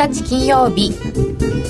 [0.00, 0.94] 1日金曜日。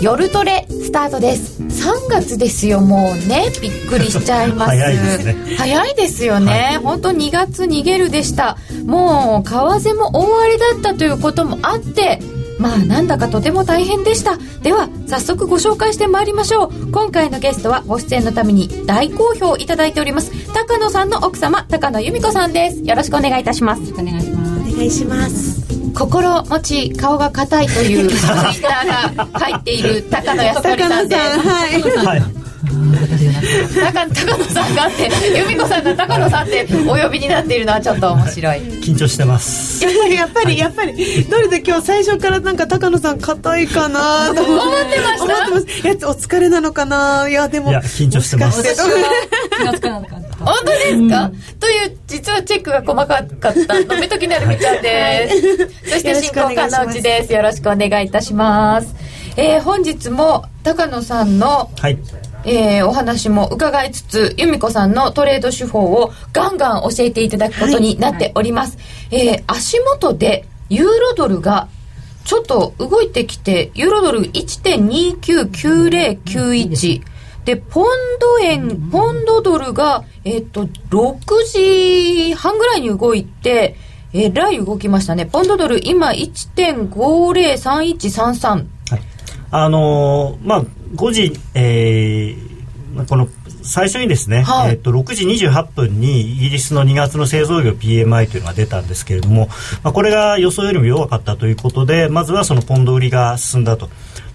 [0.00, 1.60] 夜トレスタートです。
[1.62, 3.50] 3月ですよもうね。
[3.60, 4.70] びっくりしちゃいます。
[4.78, 5.56] 早いですね。
[5.58, 8.56] 早いですよね、はい、本当2月逃げるでした。
[8.86, 12.20] もう為替も大荒れだったということもあって
[12.58, 14.38] まあなんだかとても大変でした。
[14.62, 16.92] では早速ご紹介してまいりましょう。
[16.92, 22.78] 今回のゲストはご出演のために大好評いただいております高野さんの奥様高野由美子さんです。
[22.84, 24.70] よろしくお願いいたしますお願いします。
[24.72, 25.59] お願いします
[25.94, 31.98] 心持ち顔が硬いというツイッターが入っている高野康則さんです。
[31.98, 32.76] はい、高
[34.06, 38.58] 野さんがって由美子さんが高野さんってお呼びになっているのはちょっと面白い。
[38.58, 39.82] 緊張してます。
[39.84, 44.44] やっぱりやっぱりやっぱりどれで今日最初からなんか高野さん硬いかなと。
[44.44, 44.60] 思っ
[44.90, 45.48] てました？
[45.48, 45.86] 思ってます。
[45.86, 47.28] やつお疲れなのかな？
[47.30, 48.62] いやでもいや緊張してます。
[48.62, 48.66] 気
[49.64, 57.32] がつかなかった本当ですか、うん、という実はチェックが細かかったのめときなるみちゃんです、そして進行家のうちです。
[57.32, 58.94] よろしくお願いいたします。
[59.36, 61.98] えー、本日も高野さんの、はい
[62.44, 68.82] えー、お話も伺いつつ由美子さんのトレード手法をガンガン教えていただくことになっております、は
[69.16, 71.68] い、えー、足元でユーロドルが
[72.24, 77.02] ちょっと動いてきてユーロドル1.299091
[77.44, 77.86] でポン
[78.20, 83.74] ド円ポンドドルが、えっ、と6時半ぐらいに動いて
[84.12, 85.26] えらい動きましたね。
[85.26, 88.66] ポンドドル今1.503133、はい、
[89.50, 93.28] あのー、まあ5時、えー、この
[93.62, 99.48] 最初にですね、はい、えー、と6時28分にイギリスの2月の製造業 PMI というのが出たんですけれども、
[99.82, 103.88] まあ、これが予想よりも弱かったということでまずはそのポンド売りが進んだと。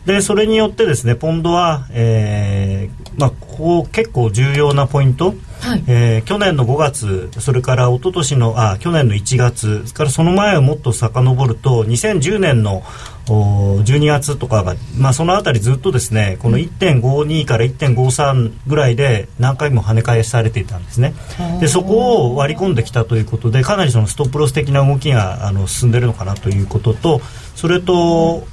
[0.05, 12.83] でそれによってですねポンドは、えーまあ、ここ結構重要なポイント、はい、えー、去年の5月それから一昨年のあ去年の1月からその前をもっと遡ると2010年の
[13.25, 21.13] 12月とかが、まあ、その辺りずっとですねこの1.52から1.53ぐらいで何回も跳ね返されていたんですね。
[21.59, 27.21] でそこを割り込んできたということでかなりそのストップロス的な動きがあの進んでるのかなということと
[27.55, 28.45] それと、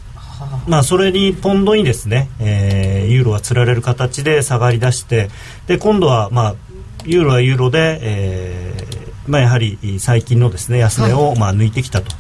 [0.67, 5.29] まあ、それにポンドにですね、えー、ユーロはつられる形で下がり出して
[5.67, 6.55] で今度は、まあ、
[7.05, 12.15] ユーロはユーロで、えーまあ、やはり最近のですね安値を、まあ、抜いてきたと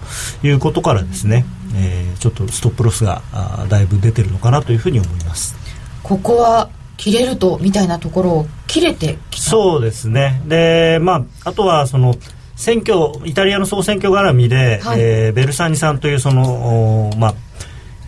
[0.46, 1.44] いうことからですね、
[1.74, 5.54] えー、ちょっとストップロスがあだいぶ出てるのかなというふうに思います。
[6.02, 9.50] ここは切れるとみたいなところを切れてきた。
[9.50, 10.42] そうですね。
[10.46, 12.14] で、まあ、あとはその
[12.56, 17.34] 選挙イタリアの総選挙絡みで、はい、えー、ベルサーニさんというその、まあ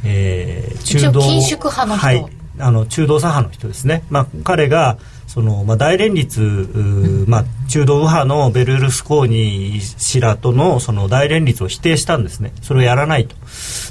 [0.04, 2.26] えー、中道緊縮派の人、はい、
[2.58, 4.98] あの中道左派の人ですね、まあ、彼が
[5.34, 12.52] その、まあ、大連立、まあ、中道右派のベルルスコーニ氏らとのその大連立を否定したんですね。
[12.62, 13.34] それをやらないと。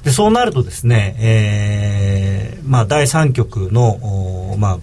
[0.05, 4.79] でそうなるとですね、えーまあ、第三極の、まあ、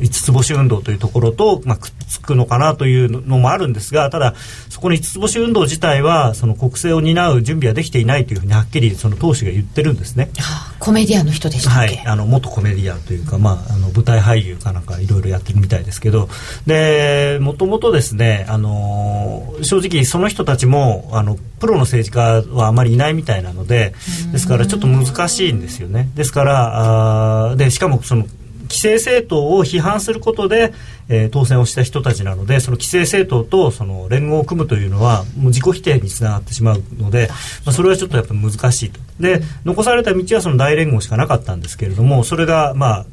[0.00, 4.34] 五つ星運動というところと、まあ、くっつくのかなというのもあるんですがただ
[4.68, 10.30] そこの五つ星運動自体はその国政を担う準備はできていないというふうにはっきりその党首が言ってるんですね。
[10.78, 11.98] コメディアンの人でしたはい。
[12.06, 16.28] あの元コメディアンというか、まあ、あの舞台俳優かなんかいろいろやってるみたいですけど
[16.66, 23.94] でもともとですねあの正直その人たちもあのプロの政治家はあまりいないみたいなので
[24.30, 26.10] ですからちょっと難しいんですよね。
[26.14, 28.26] ですからあでしかもその
[28.70, 30.74] 既成政党を批判することで、
[31.08, 37.28] えー、当選をした人たちなのでその既成政党とその連合を組むというのはもう自己否定につながってしまうので、
[37.64, 39.00] まあ、それはちょっとやっぱ難しいと。
[39.18, 43.06] で残された道はその大連合しかなかったんですけれどもそれがまあ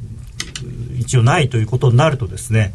[1.06, 2.74] 一応ないということになるとですね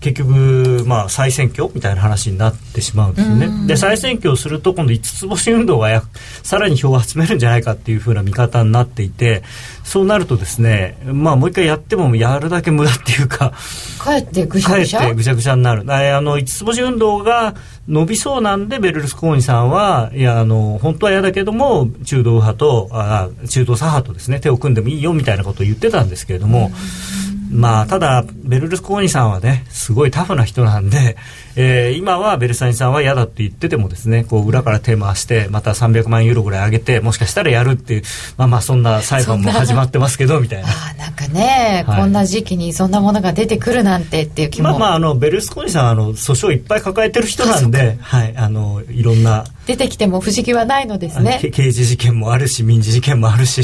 [0.00, 3.66] 結局、まあ、再選挙みたいな話になってしまうんですよね。
[3.66, 6.02] で再選挙をすると今度五つ星運動がや
[6.42, 9.42] さらに票を集めるんじゃないかっていうふうな見方になっていて
[9.84, 13.52] そうなるとですね、まあ、もう一回やってもやるだけ無駄っていうか
[13.98, 15.12] かえってぐしゃぐしゃ？
[15.12, 17.54] ぐしゃぐしゃになるあの五つ星運動が
[17.86, 26.70] 伸びそうなんでベルルスコーニさんはいやあの本当は嫌だけども中道右派とあ中道左派とですね手を組んでもいいよみたいなことを言ってたんですけれども。
[27.50, 31.16] まあ、ただ、ベルルスコーニさんはね、すごいタフな人なんで、
[31.56, 38.02] えー、今はベルサニさんは嫌だって言っててもですね、こう裏から手回して、また300万ユーロぐらい上げて、もしかしたらやるっていう、
[38.36, 40.68] まあまあそんな裁判も始まってますけど、みたいな。
[40.68, 44.70] あなんかね、はい、こんな時期にそんなものが出てくるなんてっていう気も。
[44.70, 49.44] まあまあ、あの、ベルスコーニさんは、あの、訴訟いっぱい抱えてる人なんで、はい、あの、いろんな。
[49.66, 51.40] 出てきても不思議はないのですね。
[51.52, 53.62] 刑事事件もあるし、民事事件もあるし。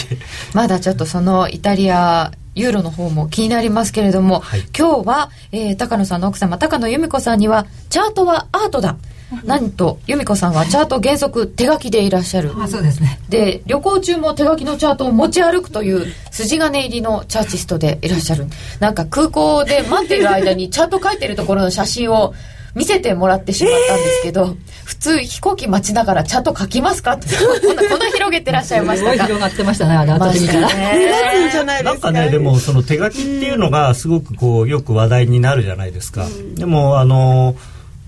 [0.55, 8.97] まだちょっとそのイタリア、ユーロの方も気になりますけれども、はい、今日は、えー、高野さんの奥様高野由美子さんにはチャートはアートだ。
[9.45, 12.53] なんと由美子さんはチャート原則手書きでいらっしゃる。
[12.59, 13.21] あそうですね。
[13.29, 18.47] で旅行中も手書きのチャートを持ち歩くという筋金入りのチャーチストでいらっしゃる。
[18.81, 22.35] なんか空港で待っている間にチャート書いてるところの写真を
[22.77, 27.13] 見せてもらってしまったんですけど、普通飛行機待ちながらチャート書きますか？
[27.15, 31.83] っ てこんなこんな広げてらっしゃいましすごいたか広がってましたねあれ後で見たら、ないですか？
[31.83, 37.57] なんかねでもその手書きっていうのがすごくこうよく話題になるじゃないですか、でもあの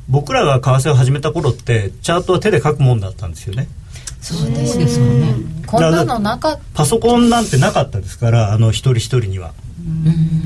[0.08, 3.68] 僕らが為替を始めた頃ってチャートは手で書くもんだったんですよね。
[4.20, 4.84] そうですね。
[4.84, 5.34] ですもんね
[5.66, 9.52] こんなのなかっパソコンなんてなかったですからあの一人一人には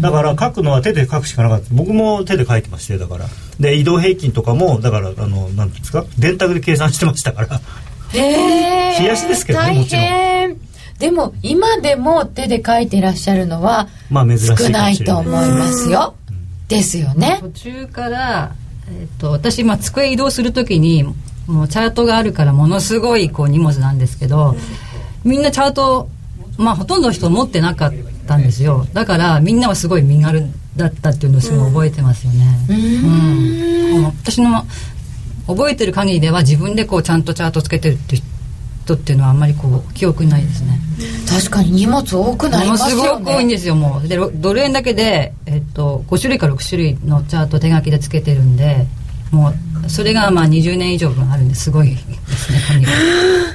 [0.00, 1.68] だから書くのは手で書くしかなかった。
[1.72, 3.26] 僕も手で書いてましてだから。
[3.60, 6.04] で移動平均とかもだからあのなんていうんですか？
[6.18, 7.60] 電卓で計算してましたから。
[8.12, 10.04] へえ冷やしですけどね大もちろん。
[10.04, 10.60] 変。
[10.98, 14.98] でも今でも手で書いてらっしゃるのはまあ珍しいかもし少ない。
[14.98, 16.14] れないと思いますよ。
[16.68, 17.38] ですよね。
[17.40, 18.54] 途中から、
[18.88, 21.04] えっと私、まあ、机移動するときに
[21.46, 24.54] もうチャートがあるからものすごいこう荷物なんですけど、
[25.24, 26.08] みんなチャート、
[26.56, 27.96] まあ、ほとんどの人持ってなかった
[28.36, 28.86] んですよ。
[28.92, 30.42] だからみんなはすごい身軽
[30.76, 34.04] だったっていうのをすごい覚えてますよね、うん。
[34.04, 34.64] 私の
[35.46, 38.16] 覚えてる限りでは自分でこうちゃんとチャートつけてるって
[38.84, 40.78] 人っていうのはあんまりこう記憶にないですね。
[41.28, 43.74] 確かに荷物多くなりものますよすごく多いんねですよ。
[43.74, 44.08] もう。
[44.08, 48.86] でロドル円だけで、えっと、5種類か6種類のチャート手書きでつけてるんで
[49.32, 51.70] もうそれがまあ20年以上分あるんです。
[51.70, 52.92] ごいですね紙が。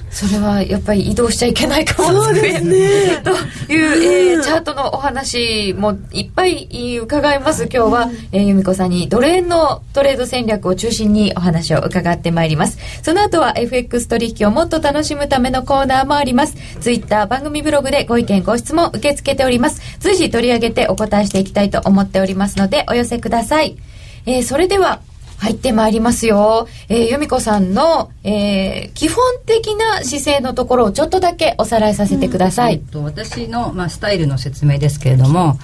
[0.09, 3.21] それはやっぱり移動しちゃいけないかもそうですね。
[3.24, 3.31] と
[3.71, 7.69] いう、えーチャートのお話もいっぱい伺います。
[7.71, 12.79] 今日は、えー由美子さんにドル円のトレード戦略を中心にお話を伺ってまいります。
[13.03, 16.56] その後は FX 取引をもっと楽しむためのコーナーもあります。
[16.81, 19.81] ツイッター番組ブログでご意見ご質問受け付けております。
[20.00, 23.77] 随時取り上げてお答えしていきたいと思っておりますのでお寄せください、
[24.25, 25.01] えーそれでは
[25.38, 26.68] 入ってまいりますよ。
[26.89, 32.74] えー、由美子さんの、えー基本的な姿勢のところをちょっとだけおさらいさせてください。
[32.74, 35.60] えっと、私の、まあ、スタイルの説明ですけれども、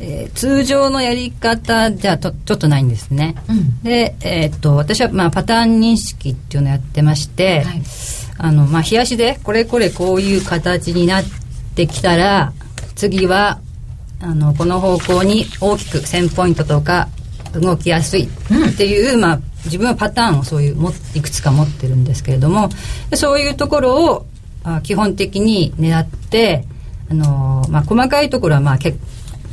[0.00, 7.82] えー通常のやり方じゃとちょっとないんですね、うんで、えーっと私は、まあ、パターン認識っていうのをやってまして、はい
[8.38, 11.24] あのまあ、冷やしでこれこれこういう形になっ
[11.74, 12.52] てきたら
[12.94, 13.60] 次は
[14.20, 17.08] あのこの方向に大きく1000ポイントとか
[17.60, 22.68] 動きやすいっていう、まあ、自分はパターンをそういうもいくつか持ってるんですけれども
[23.10, 24.26] でそういうところを
[24.64, 26.64] あ基本的に狙って、
[27.08, 28.98] あのまあ、細かいところはまあ結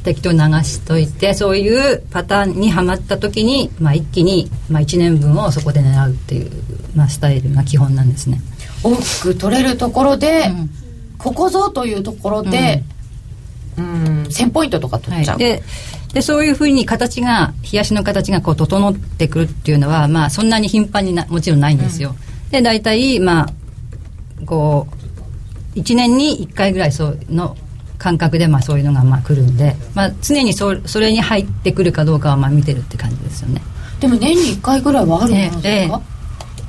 [0.03, 6.51] 適当に流しといてそういうパターンにはまった時に、まあ、一気に、まあ、1年分をそこで狙うっていう、
[6.93, 8.41] まあ、スタイルが基本なんですね。
[8.83, 10.83] 大きく取れるところで、うん
[11.23, 12.83] ここぞというところで、
[13.77, 15.37] うん、1000ポイントとか取っちゃう。
[15.37, 15.63] で
[16.13, 22.15] でそういうふうに形が冷やしの形がこう整ってくるっていうのは、まあ、そんなに頻繁になもちろんないんですよ。
[22.51, 24.87] で大体まあこ
[25.75, 27.57] う1年に1回ぐらいそうの
[27.97, 33.61] 感覚でまあそういうのがまあ来るんで、まあ、常にそそれに入ってくるかどうかはまあ見てるって感じですよね。
[33.99, 36.01] でも年に1回ぐらいはあるものですか、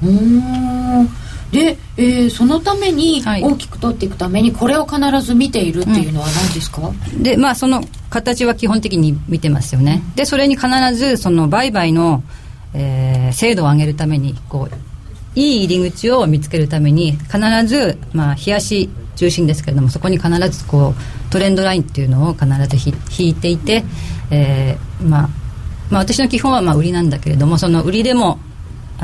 [0.03, 1.24] うーん
[1.55, 3.43] で、えーそのためにはい。
[3.43, 10.03] 大きく取っていくためにこれを必ず見ているっていうのは何ですか、でまあその形は基本的に見てますよね。
[10.17, 12.23] でそれに必ずその売買の、
[12.75, 23.85] えー精度を上げるためにこういい入り口を見つけるために必ずまあ冷やし中心ですけれどもそこに必ずこうトレンドラインっていうのを必ずひ引いていて、
[24.31, 25.29] えーまあ
[25.91, 28.39] まあ私の基本はまあ売りなんだけれどもその売りでも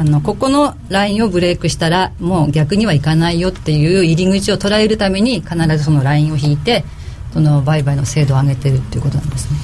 [0.00, 6.86] あのここのラインをブレイクしたらもう逆にはいかないよっていう入り口を捉えるために必ずそのラインを引いて
[7.34, 9.58] その売買の精度を上げてるっていうことなんですね。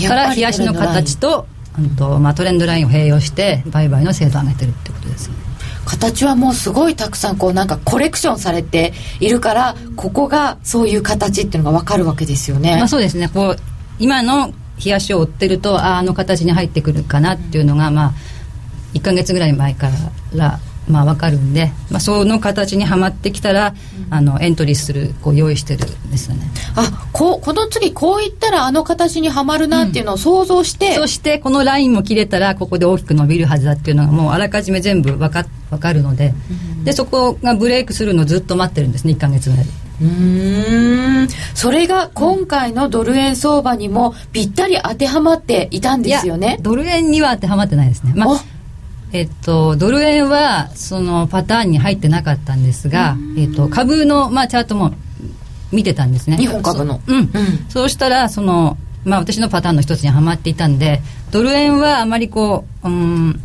[0.00, 1.46] うんから冷やしの形と
[1.78, 5.38] うんと、まあ、トレンドラインを併用して売買の精度を上げてるってことですよね。
[5.84, 13.56] 形はもうすごいたくさんこうなんかコレクションされているからここがそういう形っていうのが分かるわけですよね、まあ、そうですねこう
[13.98, 14.52] 今の
[14.84, 18.12] 冷やしを追ってるとあああの形に入ってくるかなっていうのが、まあ、
[18.94, 19.88] 1か月ぐらい前か
[20.34, 23.74] ら、まあ、分かるんで、まあ、その形にはまってきたら、
[24.10, 26.50] あのエントリーするこう用意してるんですよね。
[26.76, 36.34] あこうこの次こういったらあの形にはまるなっていうのを想像して、そしてこのラインも切れたらここで大きく伸びるはずだっていうのがもうあらかじめ全部分か分かるので,、
[36.84, 39.66] でそこがブレイクするのをずっと待ってるんですね1か月ぐらい。
[39.66, 41.28] うーん。
[41.54, 48.34] それが今回のドル円相場にもぴったり当てはまっていたんですよいねやドル円には当てはまってないですね、まお。
[48.34, 48.44] あ
[49.12, 54.94] えっと、ドル円はそのパターンに入ってなかったんですが、えっと、株の、まあ、チャートも
[55.70, 56.36] 見てたんですね。
[56.38, 57.00] 日本株の。
[57.06, 57.12] う。
[57.12, 57.30] ん、うん。
[57.68, 63.40] そうしたらその、まあ、私のパターンの一つにはまっていたんでドル円はあまりこう、うん、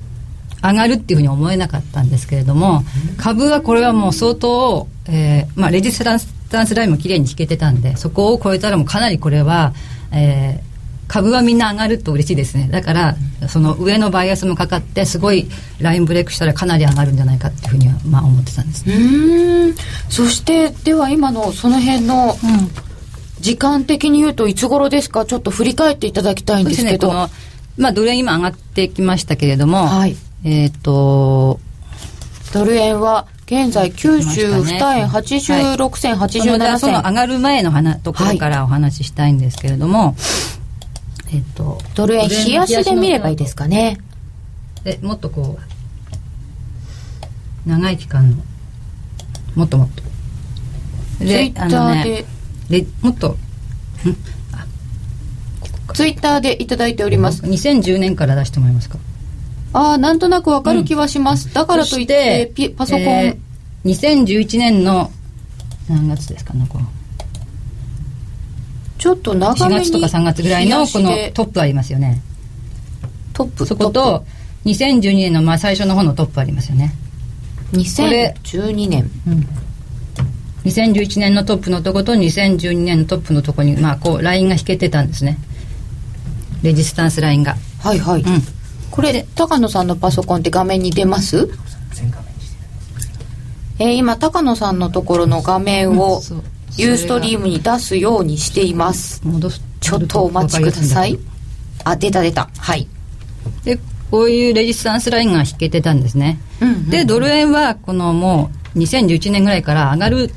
[0.64, 2.84] 上がるっていうふうに思えなかったんですけれども、
[3.18, 9.74] 株はこれはもう相当、えーまあ、レジスタンスラインもきれいに引けてたんでそこを超えたらもうかなりこれは、
[10.14, 10.67] えー
[11.08, 12.68] 株はみんな上がると嬉しいですね。
[12.70, 13.16] だから
[13.48, 15.48] その上のバイアスもかかってすごい
[15.80, 18.86] ラインブレイクしたらかなり上がるんじゃないかっていうふうにはまあ思ってたんです。
[18.86, 19.76] ねうん。
[20.10, 22.36] そしてでは今のその辺の
[23.40, 25.26] 時間的に言うといつ頃ですか？
[25.26, 27.30] ちょっと振り返っていただきたいんですけど、ね、
[27.78, 31.60] まあドル円今上がってきましたけれども、はい、えっ、ー、と
[32.54, 40.16] ドル円は現在92円86銭、87銭、はい、その上がる前のところからお話ししたいんですけれども、はい
[41.32, 43.98] えっと、ドル円冷やしで見ればいいですかね？
[44.86, 45.58] え、もっとこ
[47.66, 48.38] う、長い期間の、
[49.56, 50.04] もっともっと。
[51.20, 52.26] ツイッターで、
[52.70, 53.36] で、もっと、
[55.94, 57.44] ツイッターでいただいております。
[57.44, 58.98] 2010年から出してもらえますか？
[59.74, 61.48] ああ、なんとなくわかる気はします。
[61.50, 63.90] うん、だからといって、パソコン、えー、
[64.24, 65.12] 2011年の
[65.90, 66.88] 何月ですかね、この。
[69.08, 72.22] ちょっと長めに4月とか3月ぐらいのこのトップありますよね。
[73.32, 74.26] トップそこと
[74.66, 76.94] 2012年のまあ最初の方のトップありますよね。
[77.72, 79.48] 2012年、うん、
[80.66, 85.38] 2011年のトップのとこと2012年のトップのとこにまあこうラインが引けてたんですね。
[86.62, 87.56] レジスタンスラインが。
[87.80, 88.42] はいはい、うん、
[88.92, 91.50] これ高野さんのパソコンって画面に出ます？
[93.80, 96.44] えー、今高野さんのところの画面を、うん
[96.78, 99.22] ユーストリームに出すようにしています。
[99.80, 101.20] ちょっとお待ちください。
[101.84, 102.50] あ出た出た。
[102.58, 102.88] はい。
[103.64, 103.80] で
[104.12, 110.32] こういうレジスタンスラインが引けてたんですね、うんうん、でドル円はこのもう2011年ぐらいから上がる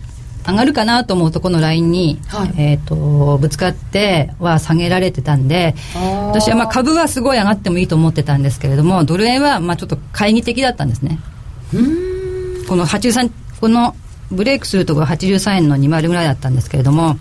[0.47, 11.19] 上がるかなと思うとこのラインに、はい、えーと、ぶつかっては下げられてたんで私はまあ株はすごい上がってもいいと思ってたんですけれどもドル円はまあちょっと懐疑的だったんですね。
[12.69, 13.31] この83
[13.61, 13.95] この
[14.31, 17.17] ブレイクするところ83円の20ぐらいだったんですけれども、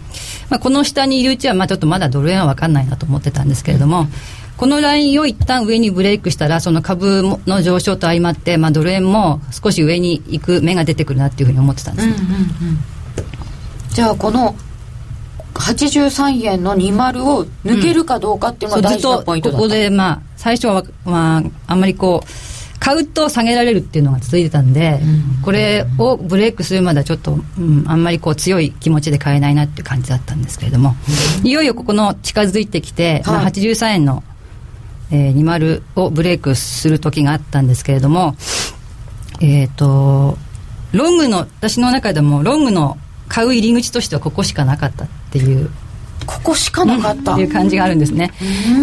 [0.49, 4.07] まあ、この下にいるうちはまあちょっとまだドル円は分かんないなと思ってたんですけれども、
[4.57, 12.27] このラインを一旦上にブレイクしたら、その株の上昇と相まって、まあ、ドル円も少し上に行く目が出てくるなっていうふうに思ってたんです、うんうんうん、
[13.89, 14.55] じゃあこの
[15.53, 22.27] 83円の20を抜けるかどうかっていうのが大事なポイントだここでまあ最初は、まあ、あんまりこう
[22.79, 30.95] 買うと下げられるっていうのが続いてたんで、うん、これをブレイクするまではちょっと、うん、あんまりこう強い気持ちで買えないなっていう感じだったんですけれども、
[31.41, 34.23] うん、いよいよここの近づいてきて、はい、まあ、83円の、
[35.11, 38.35] えー、20をブレイクする時があったんですけれども
[39.41, 40.37] えっ、ー、と
[40.93, 45.69] ロングの私の中でもロングの買う入り口としてはここしかなかったっていう
[46.25, 48.31] ここしかなかった、っていう感じがあるんですね。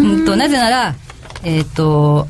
[0.01, 0.25] うん。
[0.25, 0.95] となぜなら
[1.43, 2.27] えっ、ー、と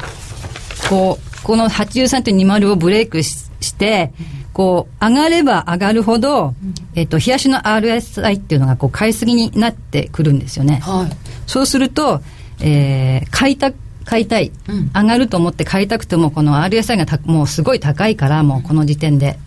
[0.90, 4.12] こうこの83.20をブレイクしして、
[4.52, 6.54] こう、上がれば上がるほど、
[6.94, 10.82] えっ、と、冷やしの RSI っていうのが、こう、買いすぎになってくるんですよね。
[10.84, 11.16] はい、
[11.48, 12.22] そうすると、
[12.60, 13.72] えー、買いた、
[14.04, 19.40] 買いたい、うん、上がると思って買いたくても、この RSI がたもうすごい高いから、もうこの時点で。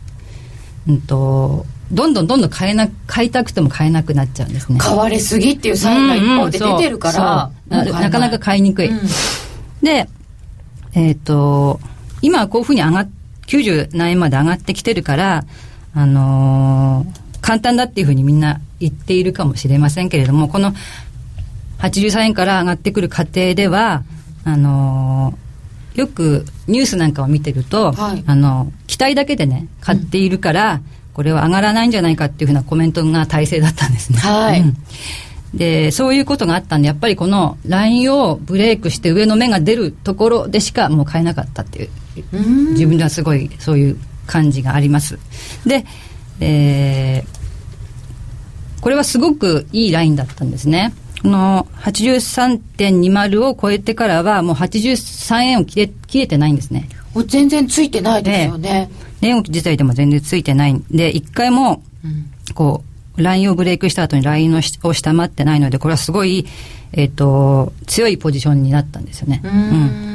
[0.88, 4.78] うんと、どんどんどんどん買えな、買いたくても買えなくなっちゃうんですね。
[4.80, 8.88] 買われすぎっていうサインが一方で出てるから、うんうん、なかなか買いにくい。
[8.88, 9.00] うん、
[9.82, 10.08] で、
[10.94, 11.80] えっ、ー、と、
[12.22, 13.08] 今はこういうふうに上がっ、
[13.46, 15.44] 90何円まで上がってきてるから、
[15.94, 20.72] あのー、簡単だっていうふうにみんな言っているかもしれませんけれども、この
[21.78, 24.04] 83円から上がってくる過程では、
[24.44, 30.80] あのー、よくニュースなんかを見てると、はい、あの、期待だけでね、買っているから、うん、
[31.14, 34.18] これは上がらないんじゃないかっていうふうなコメントが大勢だったんですね。
[34.18, 34.60] はい。
[34.60, 34.76] うん
[35.54, 41.90] で、そういうことがあったんで、やっぱりこのラインをブレイクして上の目が出るところでしかもう買えなかったっていう、
[42.72, 45.18] 自分ではすごいそういう感じがあります。
[45.66, 45.84] で、
[46.40, 50.92] えー、これはすごくいいラインだったんですね。
[51.22, 56.88] この83.20を超えてからはもう83円を切れ切れてないんですね。
[57.26, 58.90] 全然ついてないですよね。
[59.20, 61.82] 値動き自体でも全然ついてないんで、一回も、
[62.54, 66.46] こう、ラインをブレイクした後にラインを下回ってないので、これはすごい、
[66.92, 69.40] えっ、ー、と、強いポジションになったんですよね。
[69.44, 70.10] うん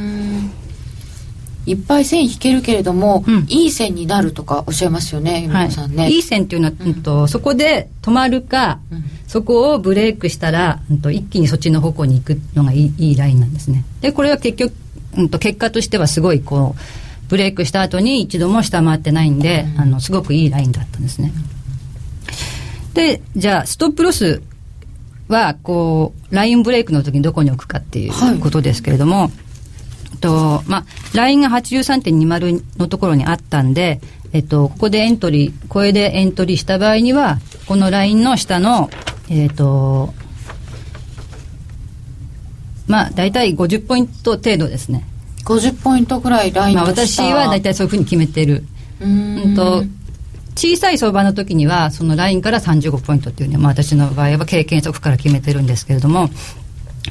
[1.66, 6.10] いっぱい線引けるけれども、うん、いい線になるとかおっしゃいますよね、皆さんね。
[6.12, 13.84] いい線っていうのは、うんと、そこで止まるか、うん、そこをブレイクしたら、うんと、一気にそっちの方向に行くのがいいいいラインなんですね。
[14.02, 14.74] で、これは結局、
[15.18, 21.34] うんと、結果としてはすごいこう、ブレイクした後に一度も下回ってないんで、あの、すごくいいラインだったんですね。
[22.96, 24.42] で、じゃあ、ストップロス
[25.28, 34.00] は、こう、ラインブレイクの時にどこに置くかっていうことですけれども、はい、と、まあ、ラインが83.20のところにあったんで、
[34.32, 38.90] えっと、ここでエントリー、これでエントリーした場合には、このラインの下の、
[39.30, 40.14] えっと、
[42.88, 45.06] まあ、大体50ポイント程度ですね。
[45.44, 48.64] 50ポイントぐらいラインまあ、の下私は大体そういうふうに決めてる。
[49.02, 49.84] うんと、
[50.56, 56.30] 小さい相場の時には、そのラインから35ポイントっていうね、まあ私の場合は経験則から決めてるんですけれども、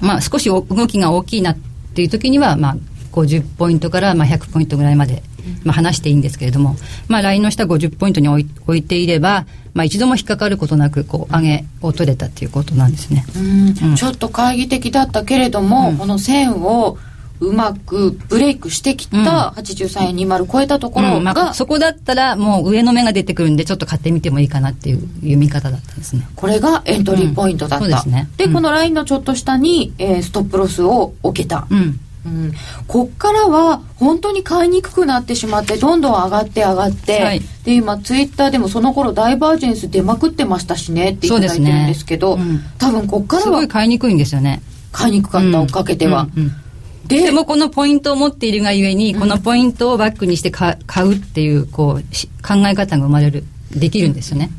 [0.00, 1.56] まあ少しお動きが大きいなっ
[1.94, 2.76] ていう時には、まあ
[3.12, 5.22] 50ポイントからまあ100ポイントぐらいまで、
[5.62, 6.76] まあ話していいんですけれども、
[7.08, 13.26] まあラインの下50ポイントに置い置いていれば、まあ一度も引っかかることなく、こう上げを取れたっていうことなんですね。
[13.36, 13.68] うん。
[13.90, 13.96] うん。
[13.96, 16.96] ちょっと懐疑的だったけれども、この線を
[17.40, 26.26] うまくブレイクしてきた83円20超えたところが、うんまあ、そこだったらもう上の目が出てくるんで、ちょっと買ってみてもいいかなっていう読み方だったんですね。
[26.36, 28.28] これがエントリーポイントだった、うんですね。
[28.36, 28.52] でうん。
[28.52, 32.00] このラインのちょっと下に、えーストップロスを置けた、うん。
[32.24, 32.52] うん。
[32.86, 37.40] こっからは本当に買いにくくなってしまってどんどん上がって上がって、はい。
[37.64, 44.62] で今ツイッターでもその頃ダイバージェンス出まくってましたしねっていただいてるんですけどそうですね多分こっからすごはい買いにくいんですよね。
[44.92, 46.63] 買いにくかった、追っかけては、うんうんで
[47.08, 54.50] でもこのポイントを持っているがゆえに、このポイントをバックにしてか買うっていうこうし考え方が生まれるできるんですよね。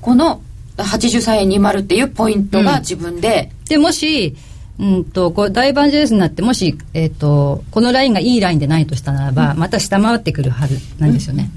[0.00, 0.42] この
[0.76, 2.80] 83円20っていうポイントがうん。
[2.80, 4.36] 自分で、でもし、
[4.78, 11.50] うんとこう大バンジェレスになってもし、えっとこのラインがいいラインでないとしたならば、また下回ってくるはずなんですよね。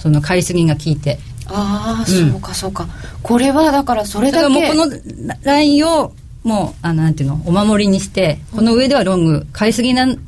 [0.00, 1.18] その買いすぎが効いて。
[1.46, 2.30] ああ、うん。
[2.32, 2.86] そうかそうか。
[3.22, 6.12] これはだからそれだかだけらもうこのラインを
[6.42, 10.18] もうあのなんていうのお守りにしてこの上ではロング買いすぎなん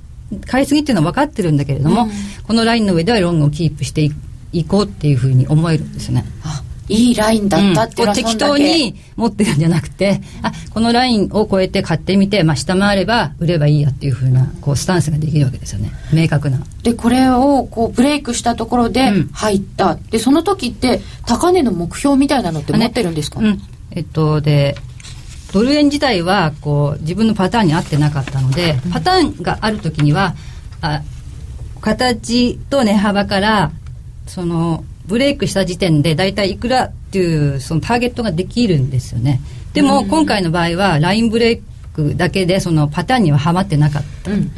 [0.47, 2.11] 買いすぎっていうのは分かってるんだけれども、うん。
[2.45, 4.13] このラインの上ではロングをキープしてい
[4.53, 6.25] いこうっていうふうに思えるんですよね。
[6.43, 15.93] あいいラインだったっていうの適当に持ってるんじゃなくてあこのラインを超えて買ってみて、まあ、下回れば売ればいいやっていうふうなこうスタンスができるわけですよね。
[16.13, 16.59] 明確な。
[16.83, 19.29] でこれをこうブレイクしたところでうん。
[19.29, 23.61] 入った、でその時って高値の目標みたいなのって持ってるんですか、うん、
[23.93, 24.77] えっとで
[25.53, 30.35] ドル円自体はこう自分のパターンに合ってなかったので、パターンがある時には
[30.81, 31.03] あ
[31.81, 33.73] 形と値幅から
[34.27, 39.41] そのブレイクした時点で大体いくらっていうそのターゲットができるんですよね。
[39.75, 41.63] でも今回の場合はラインブレイ
[41.93, 44.31] クだけでそのパターンにははまってなかった。
[44.33, 44.51] うん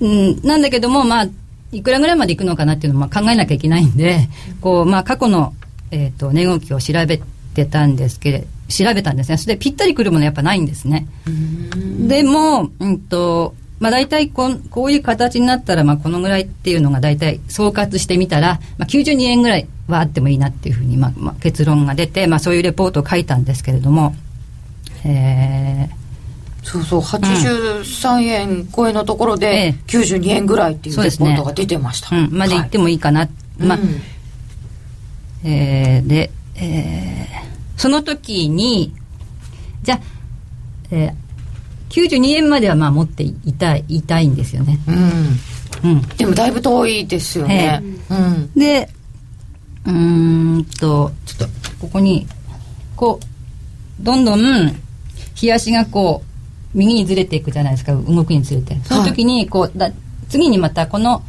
[0.00, 1.26] うん、なんだけども、まあ、
[1.72, 4.28] いくらぐらいまでいくのかなっていうのをまあ考えなきゃいけないんで、
[4.60, 5.54] こう、まあ、過去の、
[5.90, 7.20] えっ、と、値動きを調べ
[7.54, 9.38] てたんですけれ調べたんですね。
[9.38, 11.06] それでぴったりくるものやっぱないんですね。
[12.06, 24.14] でも、うんと、まあ、大体こんこういう形になったら、まあ、このぐらいっていうのが大体総括してみたら、まあ、92円ぐらいはあってもいいなっていうふうに、まあ、まあ、結論が出て、まあ、そういうレポートを書いたんですけれども、
[25.04, 25.98] えー。
[26.64, 33.26] そうそう83円超えのところえでえ92円ぐらいっていうレポートが出てました、うん、まで行ってもいいかな。
[33.58, 35.48] まあ、うん。
[35.48, 37.47] えーで、えー
[37.78, 38.92] その時に、
[39.82, 40.00] じゃあ、
[40.90, 41.28] えー
[41.88, 44.78] 92円まではまあ持っていたいいたいんですよね。
[44.86, 46.02] うんうん。
[46.16, 48.88] でもだいぶ遠いですよね、うんで、
[49.86, 51.48] うーんと、ちょっと、
[51.80, 52.26] ここに、
[52.96, 54.40] こう、どんどん、
[55.34, 56.22] 日足がこ
[56.74, 58.78] う、右にずれていくじゃないですか、動きにつれて。
[58.84, 59.90] その時に、こう、だ
[60.28, 61.22] 次にまたこの、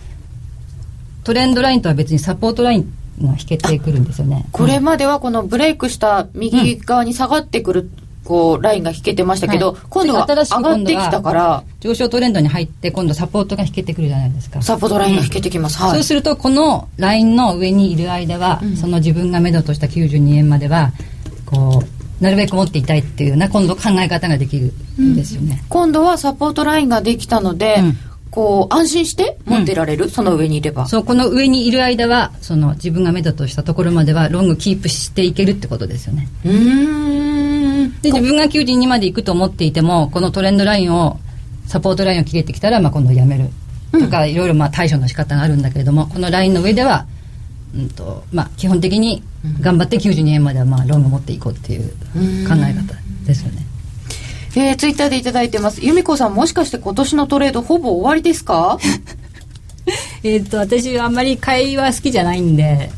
[1.24, 2.94] トレンドラインとは別にサポートライン
[3.28, 4.46] が引けてくるんですよね。
[4.52, 7.90] これまではこのブレイクした右側に下がってくる
[8.24, 9.82] こうラインが引けてましたけど、はい。
[9.90, 14.62] 今度は新しく上がってきたから上昇トレンドに入って今度サポートが引けてくるじゃないですか。
[14.62, 15.92] サポートラインが引けてきます、はい。
[15.94, 20.92] そうするとこのラインの上にいる間は、その自分が目処とした92円までは
[21.46, 25.64] こうなるべく持っていたいっていうような今度考え方ができるんですよね。
[25.70, 27.98] 今度はサポートラインができたので、うん
[28.32, 30.88] こう安心して持ってられる、その上にいれば。
[30.88, 36.28] そうこの上にいる間はその自分が目処としたところまではロングキープしていけるってことですよね。
[36.46, 38.02] うーん。
[38.02, 41.20] で自分が92まで行くと思っていてもこのトレンドラインを
[41.68, 43.50] サポートラインを切れてきたら、まあ、今度やめる。
[43.92, 47.08] とか、いろいろまあ対処の仕方があるんだけれどもこのラインの上では、
[47.76, 49.24] うんとまあ、基本的に
[49.62, 51.90] 頑張って92円まではまあロング持っていこうっていう
[52.48, 52.94] 考え方
[53.26, 53.66] ですよね。
[54.56, 55.82] えー、ツイッターでいただいてます。
[55.86, 58.78] 由美子さんもしかして今年のトレードほぼ終わりですか？
[60.24, 62.92] えっと私あんまり買いは好きじゃないんで。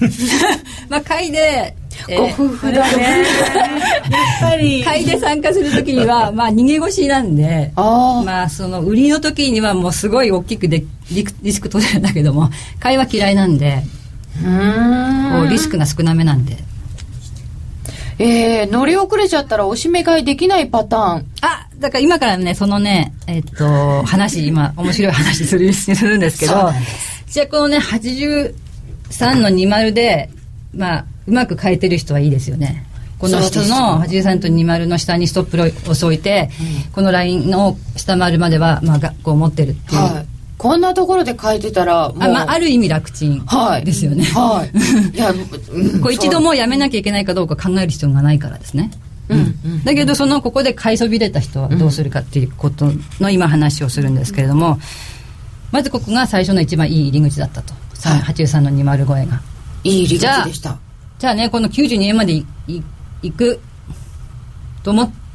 [0.88, 1.74] まあ買いで、
[2.08, 3.02] えーご夫婦だね。
[3.02, 13.82] やっぱり買いで参加するときには まあ逃げ腰なんでああ、まあその売りの時にはもうすごい大きくでリスク取れるんだけども買いは嫌いなんで
[14.44, 15.48] うん。
[15.50, 16.56] リスクが少なめなんで
[18.18, 26.70] えー、乗り遅れちゃったらおしめ買いできないパターンあだから今からね、そのね、えっと、話、今、面白い話する、するんですけど、
[27.28, 28.54] じゃあこのね、83
[29.40, 30.28] の20で、
[30.74, 32.84] まあ、うまく変えてる人はいいですよね。
[33.18, 36.50] この人の83と20の下にストップロを置いて、
[36.84, 40.27] うん、このラインを下回るまでは、まあ、学校を持ってるっていう。
[40.58, 43.46] はいこんなところで書いてたらあ,、まあ、ある意味楽ちん
[43.84, 44.24] ですよね。
[44.24, 45.16] はい。
[45.16, 48.90] い、や、うん、こう一度もうやめなきゃいけないかどうか考える必要がないからですね。
[49.28, 52.86] うん、うん、だけどそのここで買いそびれた人はどうするかっていうこと
[53.20, 54.80] の今話をするんですけれども、
[55.70, 57.72] まずここが最初の一番いい入り口だったと、
[58.08, 59.40] はい、83の205円が。
[59.84, 60.76] いい入り口でした。
[61.20, 62.42] じゃあねこの92円まで
[63.22, 63.60] 行く
[64.82, 65.27] と思って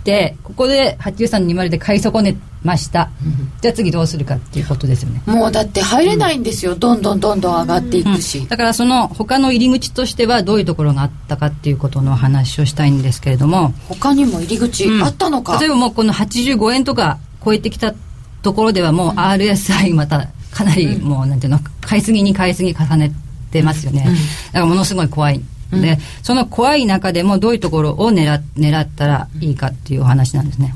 [0.44, 5.22] ここで8320で買い損ねました、うん、じゃあ次どうするかっていうことですよね。
[5.26, 13.74] もうだって入れないんですよ、うん、どんどんどんどん上がっていくし、うん、だからその他の入り口としてはどういうところがあったかっていうことの話をしたいんですけれども。
[13.90, 17.94] 他にも入り口あったのか、例えばもうこの85円とか超えてきた
[18.42, 23.12] ところではもう RSI またかなりもうなんていうの買いすぎに買いすぎ重ね
[23.52, 24.06] てますよね、
[24.48, 25.42] だからものすごい怖い
[25.82, 30.76] で、その怖い中でもどういうところを狙狙ったらいいかっていうお話なんですね。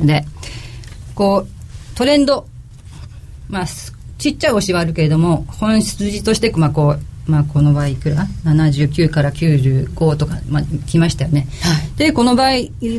[0.00, 0.24] で、
[1.14, 2.46] こう、トレンド、
[3.48, 3.66] まあ、
[4.18, 11.46] ちっちゃい押しはあるけれども、本筋として、まあこう、まあこの場合いくら ?79 から95とか、まあ来ましたよね。
[11.62, 12.50] はい、で、この場合、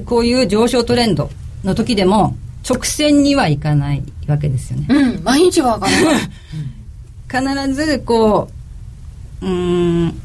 [0.05, 1.29] こういう上昇トレンド
[1.63, 2.35] の時でも、
[2.69, 4.87] 直線にはいかないわけですよね。
[4.89, 6.19] うん、毎日は上がらな
[7.49, 7.65] い。
[7.67, 8.49] 必ず、こ
[9.41, 10.21] う、うん、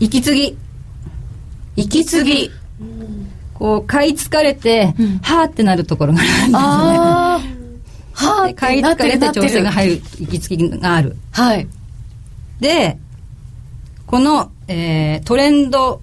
[0.00, 0.58] 息継ぎ。
[1.76, 2.50] 息継ぎ。
[3.54, 6.52] こう、買い疲れて、うん、はーってなるところがあるんですね。
[6.56, 7.40] あ
[8.12, 11.16] はー買い疲れて調整が入る、息継ぎがある。
[11.32, 11.66] はい。
[12.60, 12.98] で、
[14.06, 16.00] この、えー、トレンド、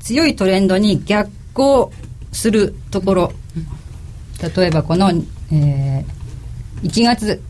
[0.00, 1.92] 強いトレンドに逆行
[2.32, 3.32] するところ、
[4.56, 5.10] 例えばこの、
[5.52, 7.40] えー、1月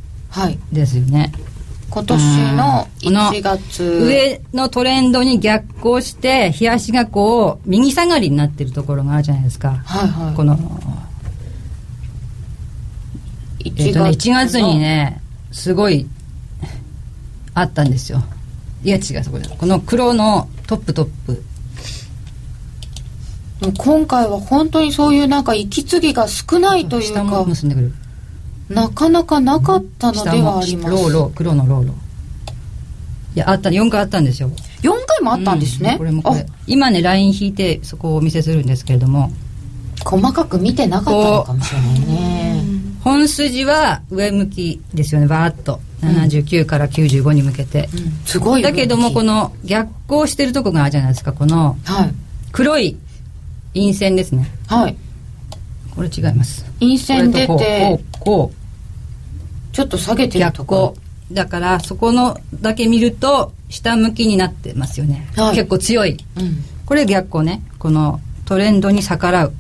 [0.73, 1.19] ですよね。
[1.19, 1.51] はい
[1.91, 2.21] 今年
[2.55, 3.83] の1月。
[3.83, 10.57] 上のトレンドに逆行して冷やしがこう右下がりになってるところがあるじゃないですか、はいはい、この
[13.59, 16.07] 1月,、えっとね、1月にねすごい
[17.55, 18.23] あったんですよ。
[18.83, 21.43] いや違うそこでこの黒のトップトップ。
[23.77, 27.45] 今回は本当にそういうなんか息継ぎが少ないというか。
[27.45, 27.93] 結んでくる
[28.71, 30.91] なかなかなかったのではあります。
[30.91, 31.93] ローロー黒のローロー。
[33.37, 34.51] いやあった4回あったんですよ。
[34.83, 36.47] 4回もあったんですね、うん、これもこれ。
[36.67, 39.33] 今ねライン引いてそこをお見せするんですけれども。
[40.05, 42.65] 細かく見てなかったのかもしれないね。
[43.03, 45.27] 本筋は上向きですよね。
[45.27, 45.81] バーッと。
[46.03, 51.33] 79から95に向けて、うん、すごいだけどもこの逆行してるとこがあるじゃないですか。
[51.33, 51.77] この
[52.53, 52.97] 黒い
[53.75, 54.51] 陰線ですね。
[54.69, 54.97] はい。
[55.95, 56.65] これ違います。
[56.81, 57.47] 陰線出て。
[57.47, 58.60] こうこう
[59.73, 60.97] ちょっと下げてるとこ。
[61.33, 67.63] だからそこのだけ見ると下向きになってますよね、はい、結構強い、うん、これ逆光ね。
[67.79, 69.53] このトレンドに逆らう。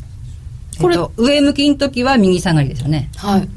[0.80, 3.08] これ、えっと、上向きの時は右下がりですよね。
[3.16, 3.48] はい。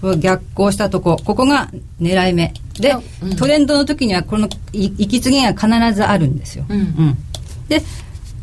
[0.00, 1.16] これ逆行したとこ。
[1.24, 2.52] ここが狙い目。
[2.80, 7.18] で、うん、トレンドの時にはこの息継ぎが必ずあるんですよ、うん、うん、
[7.68, 7.82] で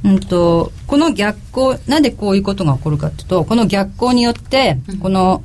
[0.04, 5.44] うんとこの逆行なんでこういうことが起こるかっていうとこの逆行によって、この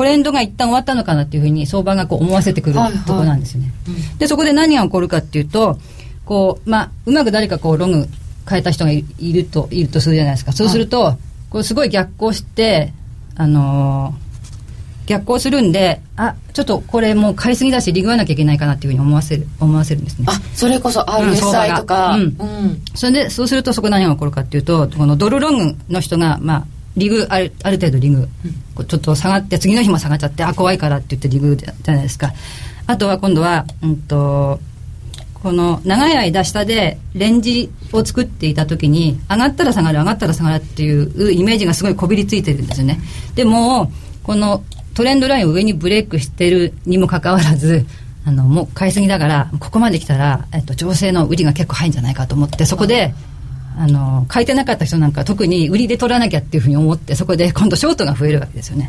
[0.00, 5.76] トレンドが一旦終わったのかなっていうふうに相場がこう思わせてくる、はいはい、とこなんですよね、うん、でそこで何が起こるかっていうと
[6.24, 8.06] こうまあうまく誰かこうロング
[8.48, 10.52] 変えた人がいるといるとするじゃないですか。
[10.52, 11.16] そうすると、はい、
[11.50, 12.94] こうすごい逆行して
[13.36, 20.24] あのー、逆行するんであちょっとこれもう買いすぎだしリグわなきゃいけないかなっていうふうに思わせる思わせるんですね。
[20.30, 28.28] あそれこそ RSI とか、うん、うん、それでそうするとそこ何が起こるかっていうとこのドルロングの人がまあリグあるある程度リグ、
[28.76, 32.32] うん、ちょっと下がって次の日も下がっちゃってあ怖いからって言ってリグじゃないですか。
[32.86, 34.58] あとは今度は、うんと、
[35.34, 43.00] この長い間下でレンジを作っていた時に上がったら下がる上がったら下がるっていうイメージがすごいこびりついてるんですよね。
[43.34, 47.86] でもこのトレンドラインを上にブレイクしてるにもかかわらず
[48.26, 53.14] あのもう買いすぎだからここまで来たら、えっと、調整の売りが結構入るんじゃないかと思ってそこで
[53.78, 58.88] あの買いてなかった人なんか特に売りで取らなきゃっていうふうに思ってそこで今度ショートが増えるわけですよね。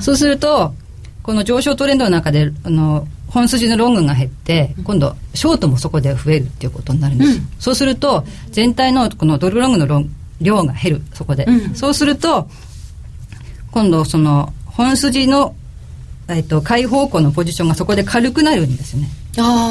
[0.00, 0.74] そうすると
[1.22, 12.48] この上昇トレンドの中であの本筋のロングが減って今度ショートもそこで増えるっていうことになるんです、うん、そうすると全体のこのドルロングのロン量が減るそこで、うん、そうすると
[13.70, 15.54] 今度その本筋の、
[16.34, 19.08] えっと、開方向のポジションがそこで軽くなるんですね。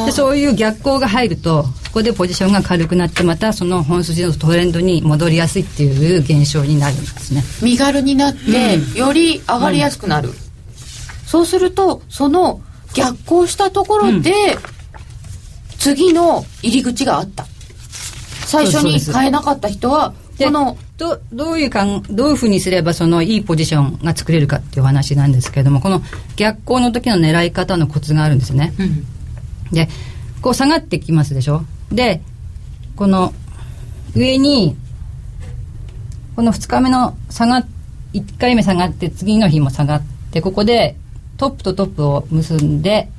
[0.05, 7.43] でそういう逆光が入るとそこでポジションが軽くなってまたその本筋のトレンドに戻りやすいっていう現象になるんですね。
[7.61, 10.35] 身軽になって、より上がりやすくなる、うん、
[11.27, 12.61] そうするとその
[12.93, 14.57] 逆行したところで、
[15.77, 17.45] 次の入り口があった。
[18.45, 26.03] 最初に買えなかった人はこのどどういうかんどういうふうにすればそのいいポジションが作れるかっていう話なんですけれどもこの
[26.35, 29.05] 逆光の時の狙い方のコツがあるんですね、うん、
[29.71, 29.89] で
[30.43, 31.63] こう下がってきますでしょ。
[31.91, 32.21] で
[32.95, 33.33] この
[34.15, 34.75] 上に
[36.35, 37.65] この2日目の下が
[38.13, 40.97] 1回目下がって次の日も下がってここで
[41.37, 43.09] トップとトップを結んで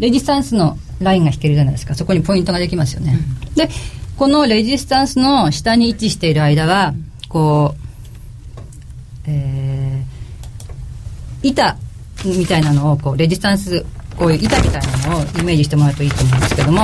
[0.00, 1.94] レジスタンスのラインが引けるじゃないですか。
[1.94, 3.68] そこにポイントができますよね、うん、で
[4.16, 6.92] このレジスタンスの下に位置している間は
[7.30, 7.80] こう
[9.26, 11.76] えー、板
[12.24, 13.84] みたいなのをこうレジスタンス
[14.16, 16.82] こういう板みたいなのをイメージしてもらうといいと思うんですけども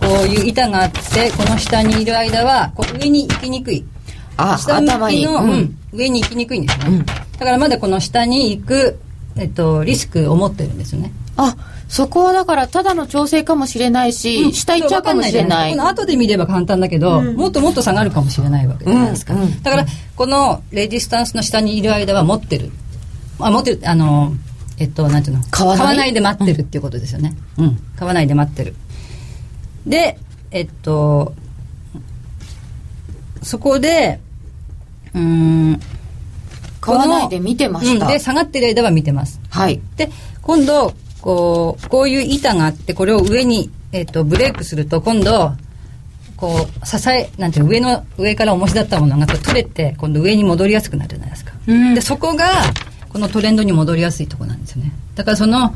[0.00, 3.84] こういう板があってこの下にいる間はこう上に行きにくい。
[4.38, 8.96] あ下向きの、うん、上に行きにくいんですね、うん、だからまだこの下に行く、
[9.36, 11.10] えっと、リスクを持ってるんですよね。
[11.36, 11.56] あ
[11.88, 15.70] そこはだからただの調整かもしれないし、うん、下行っちゃうかもしれない。
[15.70, 19.34] この後で見れば簡単だけど、うん、もっともっと下がるかもしれないわけじゃないですか。
[19.34, 22.70] うん、だから、このレジスタンスの下にいる間は持ってる。
[23.40, 24.34] あ、持ってる、あの、
[24.78, 25.44] えっと、なんていうの？
[25.50, 25.96] 買わない？
[25.96, 27.34] ないで待ってるっていうことですよね。
[27.56, 27.76] うん。
[27.96, 28.74] 買わないで待ってる。
[29.86, 30.18] で、
[30.50, 31.32] えっと、
[33.42, 34.20] そこで、
[35.14, 35.80] うん、
[36.80, 38.06] 買わないで見てました。
[38.06, 39.40] で、下がってる間は見てます。
[39.48, 39.80] はい。
[39.96, 40.10] で、
[40.42, 45.52] 今度、こう、こういう板があって、これを上に、えっと、ブレイクすると、今度、
[46.36, 51.52] こう、支え、なんていう上の、上から重しだったものが取れて、今度上に戻りやすくなるじゃないですか。
[51.66, 52.46] うん、で、そこが、
[53.08, 54.92] このトレンドに戻りやすいとこなんですよね。
[55.14, 55.74] だからその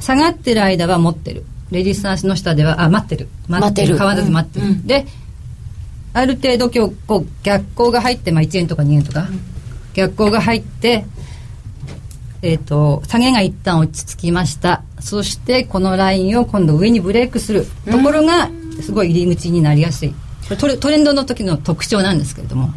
[0.00, 1.44] 下がってる間は持ってる。
[1.70, 3.28] レジスタンスの下ではあ待ってる。
[3.48, 3.96] 待ってる。
[3.96, 5.06] 変わらず待ってる、うん、で
[6.12, 9.40] ある程度今日こう逆光が入って、まあ、1円とか2円とか、うん、
[9.94, 11.04] 逆光が入って
[12.42, 14.82] えーと、下げが一旦落ち着きました。
[15.00, 18.50] そしてこのラインを今度上にブレイクするところが
[18.82, 20.14] すごい入り口になりやすい、
[20.56, 22.70] トレトレンドの時の特徴なんですけれども。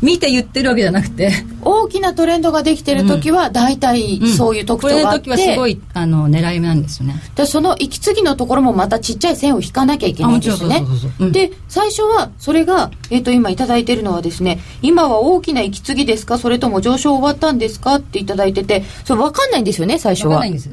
[0.00, 1.32] 見て言ってるわけじゃなくて。
[1.62, 7.20] 大きなトレンドができてる時は大体そういう特徴があって、うん、これの時はすごいあの狙い目なんですよね。
[7.34, 10.84] でその息継ぎのところもまたちっちゃい線を引かなきゃいけないんですね。
[11.30, 16.38] で最初はそれが、えーと、今頂いてるのはですね今は大きな息継ぎですか？
[16.38, 17.96] それとも上昇終わったんですか？
[17.96, 20.34] って頂いててそれ分かんないんですよね最初は。
[20.34, 20.70] 分かんないんです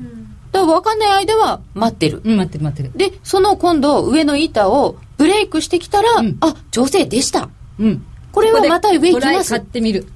[0.52, 3.12] だから分かんない間は待ってる、うん、待ってる待ってる。
[3.12, 7.50] でその今度上の板をブレイクしてきたら、うん、あ調整でした、
[7.80, 9.50] うん、これはまた上行きます。
[9.50, 10.08] 買ってみる。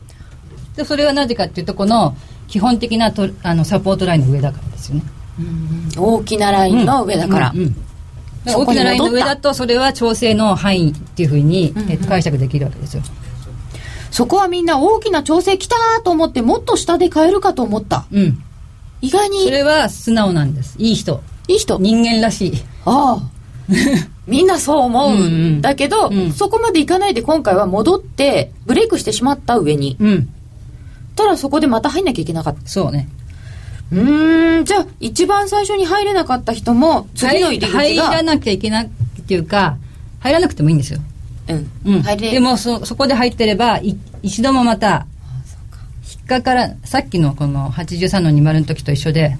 [0.76, 2.16] でそれはなぜかっていうとこの
[2.48, 5.04] 基本的なとあのサポートラインの上だからですよね。
[5.98, 7.54] 大きなラインの上だから、
[8.46, 13.04] 大きなラインの上だとそれは調整の範囲っていうふうに、えっと、解釈できるわけですよ。
[14.12, 18.44] そこはみんな大きな調整きたと思ってもっと下で買えるかと思った、うん、
[19.02, 19.46] 意外に。
[19.46, 20.76] それは素直なんです。
[20.78, 21.24] いい人。
[21.48, 21.80] いい人。
[21.80, 22.54] 人間らしい。
[22.86, 23.22] ああ
[24.32, 30.30] みんなそう思うん、だけど、うん、そこまでいかないで今回は戻ってブレイクしてしまった上に、うん、
[31.18, 32.66] ただそこでまた入んなきゃいけなかった。
[32.66, 33.10] そうね。
[33.92, 37.80] うんじゃあ一番最初に入れなかった人も次の入り口が。
[37.82, 39.76] 入らなきゃいけないっていうか
[40.22, 41.02] 入らなくてもいいんですよ。
[41.50, 43.82] うん、うん、でもそそこで入ってれば
[44.24, 45.06] 一度もまた
[46.10, 49.36] 引っかからさっきのこの83の20の時と一緒で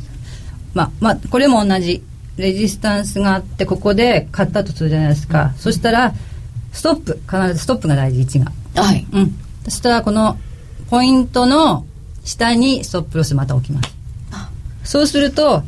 [0.74, 2.04] まあまあこれも同じ
[2.38, 6.14] レジスタンスがあってここで買ったとするじゃないですか、うん、そしたら
[6.72, 7.20] ストップ。
[7.30, 8.52] 必ずストップが大事位置が。
[8.76, 10.38] はい、うん、そしたらこの
[10.90, 11.86] ポイントの
[12.24, 13.96] 下にストップロスまた置きます。
[14.84, 15.64] そうすると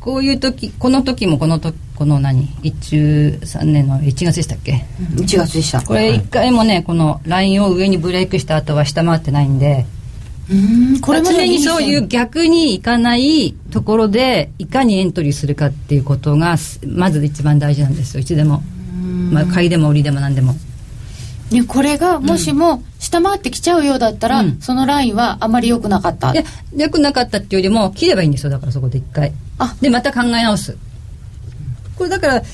[0.00, 2.48] こういう時この時もこの時この何？
[2.62, 4.84] 一中3年の1月でしたっけ
[5.14, 5.80] ？1月でした。
[5.82, 9.86] これ1回もねこのラインを上にブレイクした後は下回ってないんで
[11.00, 16.56] これ常にそういう逆にいかないところでいかにエントリーするかっていうことが
[16.86, 18.20] まず一番大事なんですよ。
[18.20, 18.62] いつでも、
[19.32, 20.54] まあ、買いでも売りでも何でも。
[21.50, 26.32] ね、これがもしも下回ってきちゃうようだったら、うん、そのラインはあまり良くなかった。
[26.32, 26.42] いや
[26.76, 28.50] 良くなかったっていうよりも切ればいいんですよ。
[28.50, 29.32] だからそこで一回。
[29.58, 29.76] あ。
[29.80, 30.76] でまた考え直す。
[31.96, 32.46] これだからね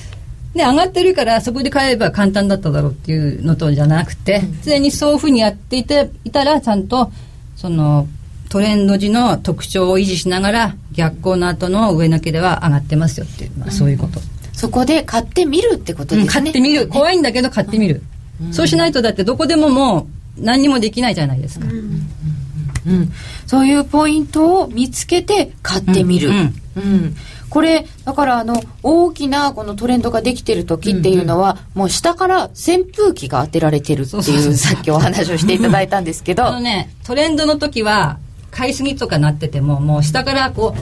[0.55, 7.11] 上がってるからそこで買えば簡単だっただろうっていうのとじゃなくて、うん、常にそういうふうにやっていていたらちゃんと
[7.55, 8.07] その
[8.49, 14.19] トレンド時の特徴を維持しながら逆行の後の上抜けでは上がってますよっていう、まあ、そういうこと、
[14.53, 16.87] そこで買ってみるってことですね、うん、買ってみる。
[16.87, 18.03] 怖いんだけど買ってみる、
[18.51, 23.11] そうしないとだってどこでももう何にもできないじゃないですか、うん、
[23.47, 26.35] そういうポイントを見つけて買ってみる、うん。
[26.75, 27.15] うん
[27.53, 34.57] これだからあの大きなこのトレンドができてる時っていうのは、もう下から扇風機が当てられてるってそうそうそういう。
[34.57, 36.47] さっきお話をしていただいたんですけど。
[36.47, 38.17] あのねトレンドの時は
[38.49, 40.79] 買いすぎとかなっててももう下からこう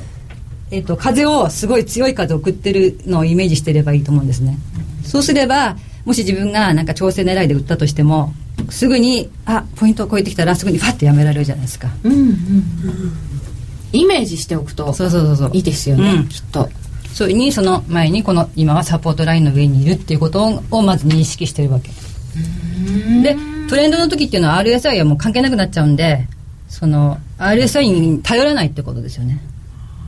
[0.73, 4.57] えっと風をすごい強い風を送ってるのをイメージしてればいいと思うんですね。
[5.03, 8.33] そうすればもし自分がなんか調整狙いで売ったとしても
[8.69, 11.89] すぐにあポイントを超えてきたらすぐにファッてやめられるじゃないですか。
[12.05, 13.30] うんうん
[13.93, 15.51] イメージしておくとそうそうそうそう。
[15.53, 16.27] いいですよね、うん。
[16.27, 16.69] きっと。
[17.13, 21.89] それにその前にこの今はサポートラインの上にいるっていうことをまず認識してるわけ。
[23.21, 23.35] で
[23.69, 26.27] トレンドの時っていうのは RSI はもう関係なくなっちゃうんで
[26.69, 29.41] その RSI に頼らないってことですよね。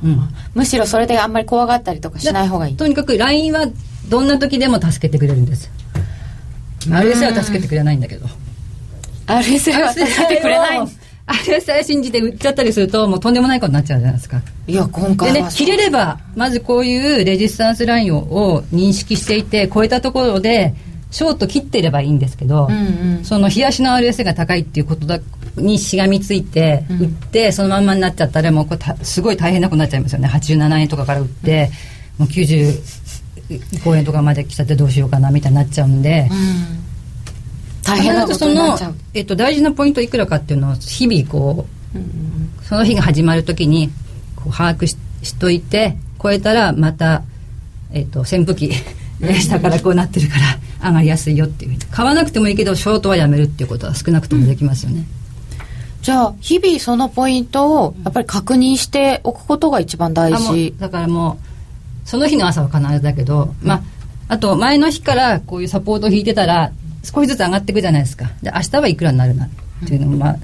[0.04, 0.19] うん。
[0.54, 2.78] むしろそれであんまり怖がったりとかしない方がいい。
[2.78, 3.67] とにかく LINE は
[4.10, 5.69] どんな時でも助けてくれるんです。
[6.88, 8.28] RSI は助けてくれないんだけど。
[9.28, 10.80] RSI は助けてくれない
[11.25, 14.41] RSI 信じて売っちゃったりするともうとんでもないことになっちゃうじゃないですか。
[14.67, 15.47] いや今で回は。
[15.47, 20.73] ね切れればまずこういうレジスタンスラインをを認識していて超えたところで
[21.12, 23.23] ショート切ってればいいんですけど、うんうん。
[23.23, 25.19] その冷やしの RSI が高いっていうことだ
[25.55, 30.27] にしがみついて売って、そのまんまになっちゃったらもうこれたすごい大変なことになっちゃいますよね。
[30.27, 31.69] 87円とかから売って、
[32.17, 36.83] もう95円とかまで来ちゃってどうしようかなみたいになっちゃうんで、うん
[37.84, 43.89] 大変なことになっちゃう、えっと、大事なポイントいくらかっていうのを日々こう、その日が始まるときに
[44.36, 47.24] こう把握ししといて超えたらまた、
[47.93, 48.69] えっと、扇風機
[49.19, 50.36] ね下からこうなってるか
[50.82, 51.80] ら上がりやすいよっていう。
[51.91, 55.06] 買わなくてもいいけどショートはやめるっていうことは少なくともできますよね、
[56.02, 60.76] じゃあ日々そのポイントをやっぱり確認しておくことが一番大事。
[60.78, 61.39] だからも
[62.06, 63.82] うその日の朝は必ずだけど、まあ
[64.28, 66.72] あと前の日からこういうサポートを引いてたら
[67.03, 68.31] 少しずつ上がっていくじゃないですか。
[68.41, 69.45] で明日はいくらになるな？
[69.45, 69.49] っ
[69.85, 70.37] ていうのもまあ、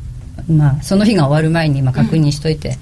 [0.52, 2.78] まあその日が終わる前にまあ確認しといて、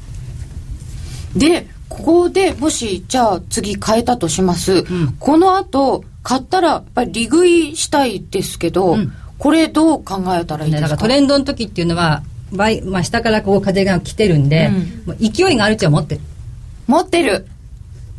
[1.35, 5.15] でここでもしじゃあ次変えたとします、ん。
[5.19, 9.13] この後買ったらやっぱり利食いしたいですけど、うん。
[9.37, 10.81] これどう考えたらいいですか？
[10.81, 14.69] ね、だからトレンドの時っていうのは倍、まあ、下からこう風が来てるんで、
[15.05, 16.21] もう勢いがあるっちゃ持ってる。
[16.87, 17.45] 持ってる。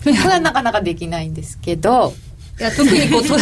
[0.05, 2.13] これはなかなかできないんですけど。
[2.61, 3.41] いや特にこうとうん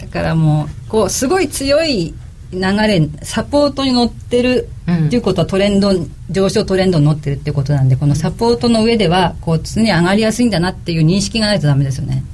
[0.00, 2.14] だからもうこうすごい強い
[2.52, 5.06] 流れサポートに乗ってるうん。
[5.06, 5.92] っていうことはトレンド
[6.30, 12.24] 上昇トレンドに乗ってるってことなんでこのサポートの上ではこう常に上がりやすいんだなっていう認識がないとダメですよね。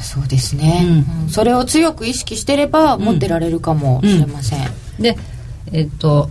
[0.00, 1.22] そうですね、うん。
[1.22, 5.16] うんそれを強く意識してれば持ってられるかもしれません、で
[5.72, 6.30] えっと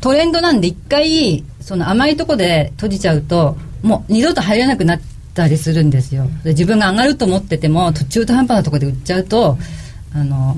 [0.00, 5.00] トレンドなんで一回その甘いとこで閉じちゃうともう二度と入らなくなっ
[5.38, 6.28] たりするんですよ。
[6.42, 9.56] で自分が上がると思ってても途中途半端なとこで売っちゃうと
[10.12, 10.56] あの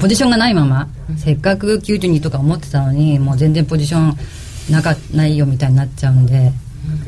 [0.00, 4.16] ポジションがないまま、せっかく92とか思ってたのにもう全然ポジション
[4.70, 6.52] なかないよみたいになっちゃうんで、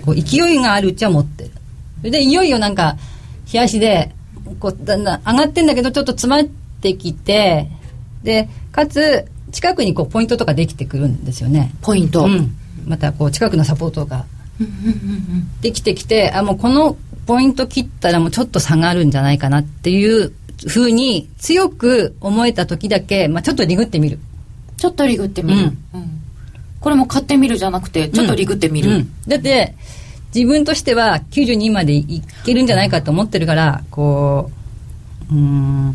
[0.05, 1.51] こう勢いがあるうちは持ってる。
[1.99, 2.96] それでいよいよなんか
[3.53, 4.12] 冷やしで
[4.61, 7.68] こうだんだん上がってんだけどちょっと詰まってきて
[8.23, 11.73] でかつ近くにこうポイントとかできてくるんですよね。
[11.83, 12.55] ポイント、うん、
[12.87, 14.27] またこう近くのサポートが
[15.61, 16.96] できてきてあもうこの
[17.27, 20.33] ポイント切ったらもうちょっと下がるんじゃないかなっていう
[20.66, 24.18] ふうに強く思えた時だけ、まあ、ちょっとリグってみる。
[24.77, 25.64] ちょっとリグってみる、うん。
[25.94, 26.20] うん
[26.81, 29.12] これも買ってみるじゃなくてちょっとリグってみる、うん。
[29.29, 29.75] だって
[30.35, 34.51] 自分としては92までいけるんじゃないかと思ってるからこ
[35.31, 35.94] ううーん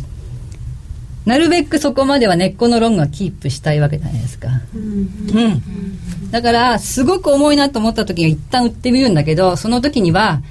[1.26, 4.50] なるべくそこまでは根っこのロングはキープしたいわけじゃないですか。
[4.74, 10.42] うん、だからすごく重いなと思った時には一旦売ってみるんだけどその時には、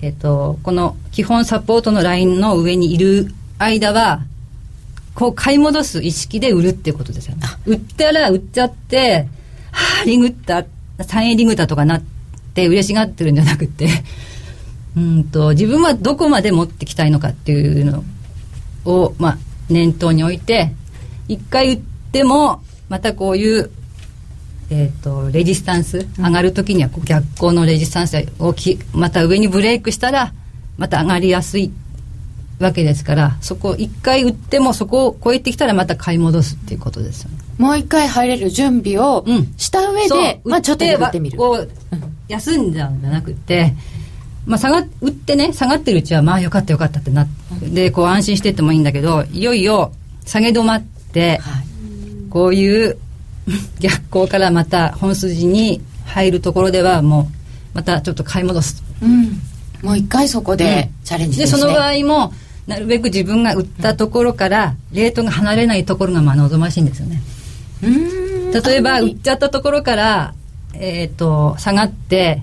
[0.00, 4.22] えっとこの基本サポートのラインの上にいる間は
[5.14, 7.36] こう買い戻す意識で売るっていうことですよ。
[7.36, 9.26] ね売ったら売っちゃって
[9.70, 10.64] はあリグった
[10.98, 12.02] 3円リグったとかなっ
[12.54, 13.88] て嬉しがってるんじゃなくて。
[14.94, 18.04] うんと自分はどこまで持ってきたいのかっていうの
[18.84, 19.38] を、まあ、
[19.72, 20.72] 念頭に置いて
[21.28, 21.80] 一回売っ
[22.12, 23.70] てもまたこういう、
[24.70, 30.32] えー、とレジスタンス上がる時には逆光のレジスタンスをきまた上にブレイクしたら
[30.76, 31.72] また上がりやすい
[32.60, 37.38] わけですからそこ一回売ってもそこを超えてきたらまた買い戻すっていうことですよね。
[37.58, 39.54] もう一回入れる準備をうん。
[39.56, 40.48] した上で、そう。
[40.48, 41.38] まあちょっと売ってみる。
[41.38, 41.70] こう
[42.28, 43.74] 休んじゃうんじゃなくて、
[44.46, 47.26] まあ、下が売ってね下がってるうちはまあよかったよかったってな
[47.62, 49.92] でこう安心してってもいいんだけどいよいよ
[50.24, 50.82] 下げ止まっ
[51.12, 51.72] て、はい。
[52.30, 52.96] こういう
[53.80, 57.36] 逆光からまた本筋に入るところではもう
[57.74, 58.82] またちょっと買い戻す。
[59.02, 59.40] うん、
[59.82, 62.32] もう一回そこでチャレンジでね、ですその場合も
[62.66, 67.22] なるべく自分が売ったところからレートが離れないところがまあ望ましいんですよね。
[67.82, 70.34] 例えば売っちゃったところから、
[70.74, 72.42] えっと下がって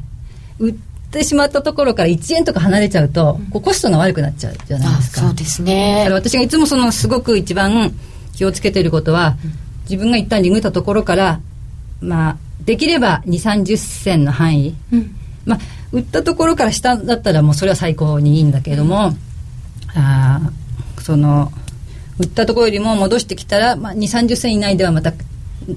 [0.60, 0.89] 売って
[1.24, 5.22] しまったところから1円とか離れちゃうと、こうコストが悪くなっちゃうじゃないあですか。
[5.22, 7.92] そうですだねから私がいつもそのすごく一番
[8.36, 9.36] 気をつけていることは、
[9.90, 11.40] 自分が一旦リグったところから
[12.02, 15.16] まあできれば2 3 0銭の範囲、うん。
[15.46, 15.60] まあ
[15.92, 19.14] 売ったところから下だったらもうそれは最高にいいんだけれども、
[19.96, 21.52] あーその
[22.20, 25.14] 売ったところよりも戻してきたら、まあ、2 3 0銭以内ではまた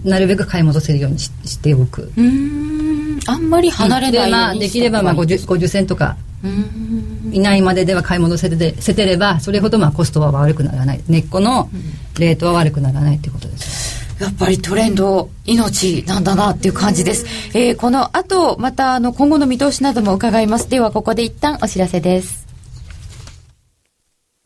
[0.05, 2.13] なるべく買い戻せるようにししておく。
[2.17, 11.71] うーんあんまり離れないようまあ、できればまあ 50, 50銭とかうーん以内まででは買い戻せてせてればそれほどまあコストは悪くならない根っこの
[12.19, 17.27] レートは悪くならないということです、やっぱりトレンド命なんだなっていう感じです。
[17.57, 20.69] えーこの後、またあの今後の見通しなども伺います。
[20.69, 22.42] ではここで一旦お知らせです。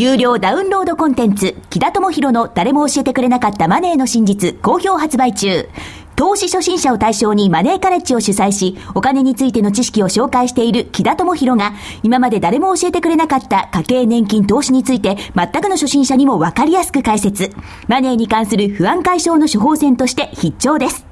[0.00, 5.68] 有料ダウンロードコンテンツ、木田智博の誰も教えてくれなかったマネーの真実、好評発売中。
[6.16, 17.50] 投資初心者を対象にマネーカレッジを主催し、お金についての知識を紹介している木田智博が、今まで誰も教えてくれなかった家計年金投資について、全くの初心者にもわかりやすく解説。
[17.86, 21.04] マネーに関する不安解消の処方箋として必聴です。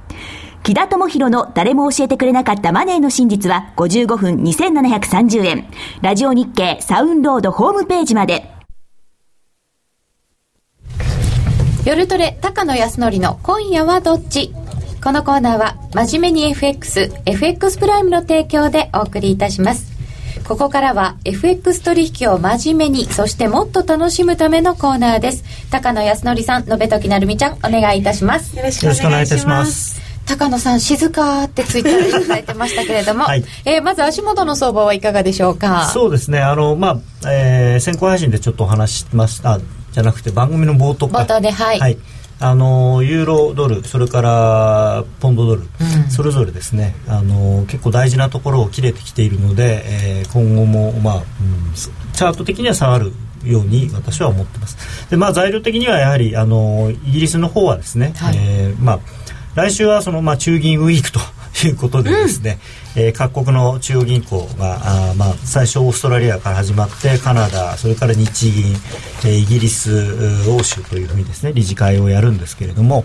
[0.63, 5.67] 木田智博の誰も教えてくれなかったマネーの真実は55分2730円。
[6.01, 8.58] ラジオ日経サウンロードホームページまで。
[11.85, 14.53] 夜トレ高野康則の今夜はどっち？
[15.03, 19.87] このコーナーは真面目に FX、FX プライムの提供でお送りいたします。
[20.47, 25.45] ここからは FX 取引を真面目に、そしてもっと楽しむためのコーナーです。
[25.71, 28.57] 高野康則さん、延時なるみちゃん、お願いいたします。
[28.57, 30.01] よろしくおお願いいいたしまますす。
[30.27, 35.89] 高野さん、静かってツイッターでいただいてましたけれども、 はいえーまず足元の相場はいかがでしょうか？
[35.95, 39.59] そうですねあのまあ、えー先行配信でちょっとお話ししました
[39.93, 41.19] じゃなくて番組の冒頭か。
[41.19, 41.99] 冒頭ではい。
[42.41, 45.65] あのユーロドルそれからポンドドル、
[46.09, 46.95] それぞれですね。
[47.09, 51.23] あの結構大事なところを切れてきているので、えー今後も、まあうん、
[51.75, 53.13] チャート的には下がる
[53.45, 55.11] ように私は思ってます。
[55.11, 58.37] で、まあ、材料的にはやはりあのイギリスの方はですね、はい。
[58.37, 59.01] えーまあ、
[59.55, 61.19] 来週はその、まあ、中銀ウィークと
[61.67, 62.59] いうことでですね、
[62.99, 64.75] えー各国の中央銀行が
[65.11, 68.73] あー、まあ、最初オーストラリアから始まってカナダそれから日銀、
[69.25, 73.05] えーイギリス欧州というふうにですね理事会をやるんですけれども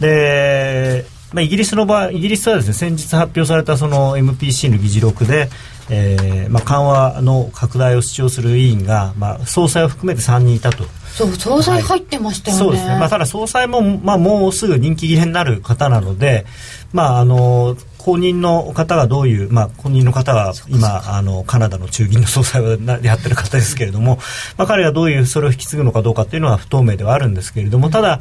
[0.00, 5.50] で、まあ、イギリスの場合イギリスはですね先日発表されたその MPC の議事録で、
[5.90, 10.84] えーまあ、緩和の拡大を主張する委員が、まあ、総裁を含めて3人いたと。
[11.12, 12.62] そう、総裁入ってましたよね。
[12.62, 16.46] そうですね、まあ、ただ総裁も、まあ、もうすぐ人気切れになる方なので、
[16.92, 17.76] まあ、あの
[18.06, 24.20] 後任の方がどういう、まあ、後任の方は今あのカナダの中銀の総裁をなやってる方ですけれども、
[24.56, 28.20] まあ、彼がどういうそれを引き継ぐのかどうかっていうのは不透明ではあるんですけれどもただ、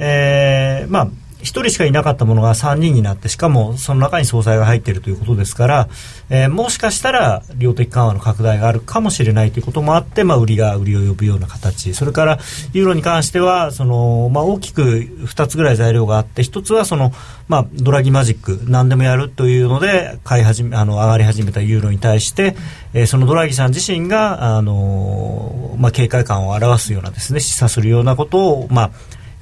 [0.00, 1.08] えーまあ
[1.40, 5.88] 1人しかいなかったものが3人になってしかもその中に総裁が入っているということですから、
[6.28, 11.94] えーもしかしたら量的緩和の拡大があるかもしれないということもあって、まあ、売りが売りを呼ぶような形。
[11.94, 12.38] それから
[12.72, 17.12] ユーロに関してはその、まあ、大きく2つぐらい材料があって1つはその、
[17.48, 22.56] まあ、ドラギマジック何でもやるというので買い始めあの上がり始めたユーロに対して、
[22.94, 28.90] えーそのドラギさん自身があの、まあ、警戒感を表すようなですね示唆するようなことを、まあ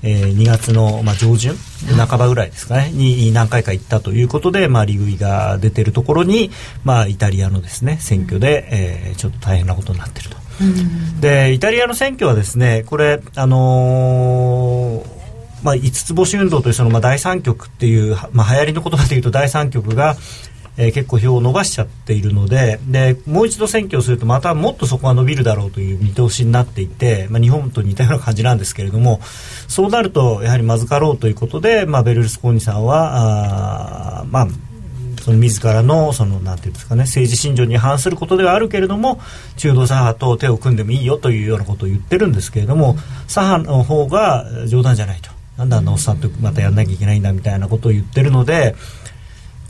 [0.03, 1.55] えー2月の、まあ、上旬
[1.97, 6.51] 半ばぐらいですかねに何回か行ったということで、まあ、利食いが出ているところに、
[6.85, 10.37] まあ、イタリアのですね選挙で、えーちょっと大変なことになっていると。
[11.21, 15.19] でイタリアの選挙はですねこれあのー
[15.63, 20.17] まあ、五つ星運動というその、まあ、第三極っていう、まあ、流行りの言葉で言うと第三極が、
[20.79, 29.21] えー結構票を伸ばしちゃっているのででもう一度選挙をするとまたもっとそこが伸びるだろうという見通しになっていて、まあ、日本と似たような感じなんですけれども
[29.67, 34.49] そうなるとやはりまずかろうということで、まあ、ベルルスコーニさんはあまあ
[35.29, 39.21] その自らのそのなんていうんですかね政治信条に反することではあるけれども
[39.57, 45.31] 中道左派と手を組んでもいいよというようなことを言ってるんですけれども左派の方が冗談じゃないと。
[45.59, 48.77] なんであんなおっさんとまたやんなきゃいけないんだみたいなことを言ってるので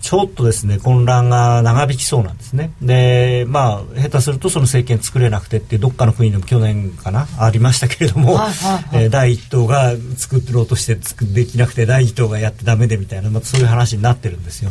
[0.00, 2.72] ちょっとですね混乱が長引きそうなんですね。
[2.80, 10.96] でまあ下手するとその政権作れなくてってどっかの国でも去年かなありましたけれども、はいはいはい、えー、第一党が作ろうとして
[11.26, 14.70] できなくて第二党がやってダメでみたいな、まあ、そういう話になってるんですよ。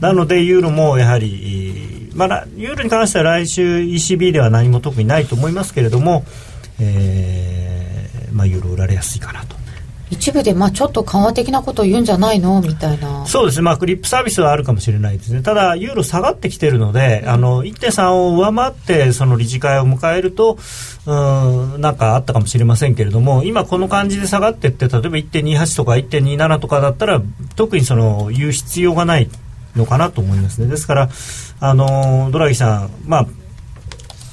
[0.00, 6.24] なのでユーロもやはり、まあ、ユーロに関しては来週 ECB では何も特にないと思いますけれども、
[6.78, 9.59] えーまあ、ユーロ売られやすいかなと
[10.10, 12.60] 一部でまあちょっと緩和的なことを言うんじゃないの？
[12.60, 13.24] みたいな。
[13.26, 20.58] そうですね、まあ、クリップサービスはあるかもしれないですね、ただ、ユーロ下がってきてるので、うん、あの1.3を上回ってその理事会を迎えると、
[21.06, 21.14] う
[21.76, 27.22] んなんかあったかもしれませんけれども、今、この感じで下がっていって、例えば1.28とか1.27とかだったら、
[27.56, 29.30] 特にその言う必要がない
[29.76, 30.66] のかなと思いますね。
[30.66, 31.08] ですから
[31.60, 33.26] あのドラギさん、まあ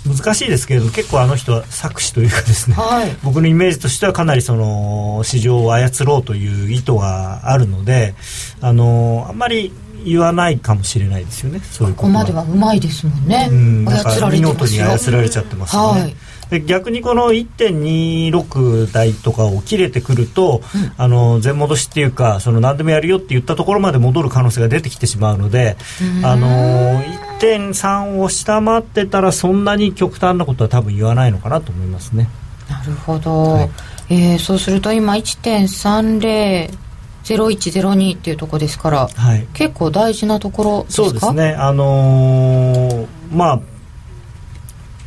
[0.07, 8.15] 難しいですけれども結構あの人は作詞というかですね、はい、僕のイメージとしてはかなりその市場を操ろうという意図があるので
[8.61, 9.71] あのあんまり
[10.03, 16.15] 言わないかもしれないですよねそういうここまではうまいですもんね、うん、操られて見事に操られちゃってますよね、はい。
[16.49, 25.75] で逆にこの1.26台とかを切れてくると、うん、あの全戻しっていうかその何でもやるよって言ったところまで戻る可能性が出てきてしまうので
[26.23, 27.03] あの
[27.39, 32.29] 1.3を下回ってたらそんなに極端なことは多分言わないのかなと思いますね。
[32.69, 33.69] なるほど、はい、
[34.09, 36.75] えー、そうすると今1.30
[37.23, 41.53] 0102っていうところですから、はい、結構大事なところそうですね。
[41.55, 43.59] あのー、まあ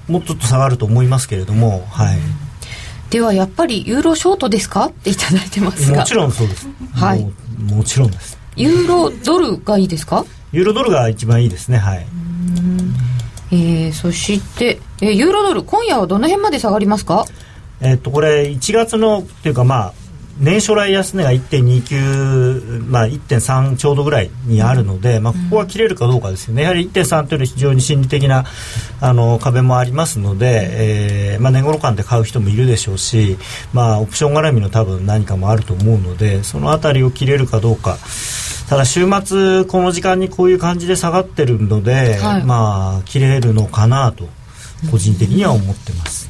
[0.06, 2.18] もうちょっと下がると思いますけれども、はい、
[3.10, 4.86] ではやっぱりユーロショートですか？
[4.86, 6.00] っていただいてますが。
[6.00, 6.68] もちろんそうです。
[6.92, 7.24] はい。
[7.58, 10.24] ももちろんですユーロドルがいいですか？
[10.52, 12.06] ユーロドルが一番いいですねはい。
[13.52, 17.24] えー、そして、えー、ユーロドル今夜はどの辺まで下がりますか？
[17.80, 19.94] えっとこれ1月のっていうかまあ
[20.40, 28.46] 年初来安値が1.29、まあ、1.3ちょうどぐらいにあるので、まあ、ここは切れるかどうかですよね、やはり1.3というのは非常に心理的な
[29.02, 33.36] あの壁もありますので、えーまあ、年頃感で買う人もいるでしょうし、
[33.74, 37.98] まあ、オプション絡みの多分何かもあると思うので、その辺りを切れるかどうか。
[38.70, 44.28] ただ週末この時間にこういう感じで下がってるので、はい、まあ切れるのかなと
[44.92, 46.29] 個人的には思ってます。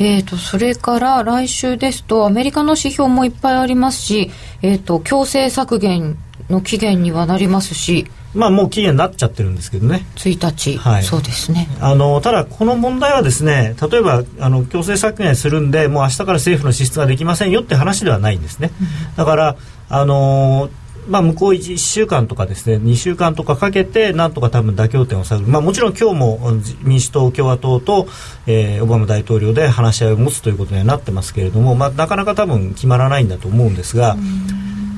[0.00, 4.30] えーと、それから来週ですとアメリカの指標もいっぱいありますし、
[4.62, 6.16] えーと、強制削減
[6.48, 10.04] の期限にはなりますしまあもう期限になっちゃってるんですけどね。
[10.16, 11.66] 1日、はい、そうですね。
[11.80, 19.56] あのただこの問題はですね例えばあの強制削減するんでもう明日から政府の支出ができませんよって話ではないんですね、うん、だから
[19.88, 20.68] あの
[21.08, 26.38] まあ、向こう 1, 週間とかですね2週間とかかけてなんとか多分妥協点を探る、まあ、もちろん今日も
[26.82, 28.06] 民主党、共和党と、
[28.46, 34.16] えー、オバマ大統領で話し合いを持つということにはなってますけれども、まあ、なかなか多分決まらないんだと思うんですが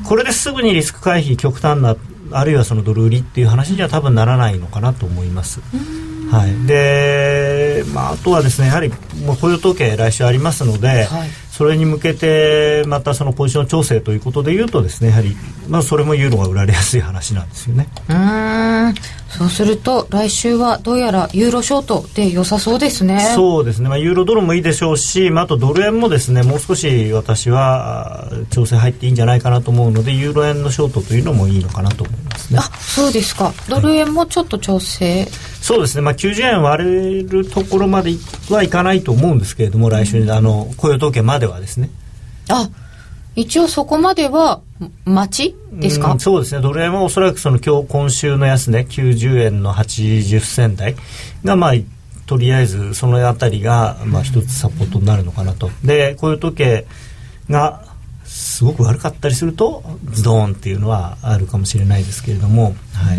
[0.04, 1.96] これですぐにリスク回避極端な
[2.32, 5.60] あるいはそのドル売りっていう話には多分ならないのかなと思います。
[6.30, 8.88] はい、で、まあ、あとはですねやはり
[9.24, 11.30] もう雇用統計来週ありますので、はい、
[11.60, 15.36] それに向けてまたそのポジション調整ということでいうとですねやはり、
[15.68, 17.86] まあ、それもユーロが売られやすい話なんですよね。
[18.08, 18.94] うん。
[19.28, 23.20] そうすると来週はどうやらユーロショートで良さそうですね。
[23.34, 32.58] そうですね、まあ、ユーロドルもいいでしょうし、まあ、あとドル円もですねもう少し私は調整入っていいんじゃないかなと思うのでユーロ円のショートというのもいいのかなと思いますね。
[32.58, 33.52] あそうですか。
[33.68, 35.28] ドル円もちょっと調整、はい
[35.60, 38.12] そうですね、まあ、90円割れるところまで
[38.48, 41.90] はいかないと思うんですけれども、来週にあの雇用統計まではですね。
[42.48, 42.68] あ
[43.36, 44.62] 一応そこまでは
[45.04, 45.56] 待ち？
[45.72, 50.96] ですか、うん、そうですね、ドル円はおそらくその今日今週の安値、90円の80銭台
[51.44, 51.72] が、まあ、
[52.26, 55.70] とりあえずそのあたりが、まあ、一つサポートになるのかなと。
[55.84, 56.86] で、雇用統計
[57.50, 57.84] が
[58.40, 59.82] すごく悪かったりすると
[60.12, 63.18] ズドーンっていうのはあるかもしれないですけれども、はい、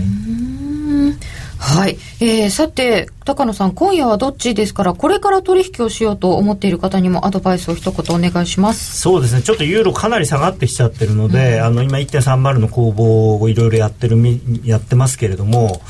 [1.60, 9.00] はい、えー、さて高野さん今夜はどっちですからこれから取引をしようと思っている方にもアドバイスを一言お願いします。
[9.00, 9.44] そうですね。
[9.44, 14.18] ちょっとユーロかなり下がってきちゃってるので、うん、あの今1.30の攻防をいろいろやってる
[14.64, 15.82] やってますけれども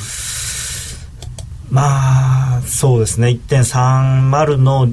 [1.69, 3.29] まあそうですね。
[3.29, 4.89] 1.30の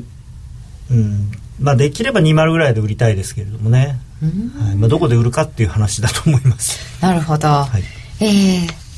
[0.91, 1.31] うん。
[1.61, 7.69] まあできれば20ぐらいで売りたいですけれどもね、はいまあ、どこで売るかっていう話だと思いますなるほど、は
[8.21, 8.89] い、えー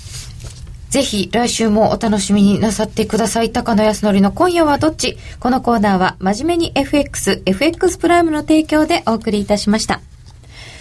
[0.91, 3.53] ぜひ来週もお楽しみになさってください。
[3.53, 5.17] 高野康則の今夜はどっち？
[5.39, 10.01] このコーナーは真面目に FX、FX プライムの提供でお送りいたしました。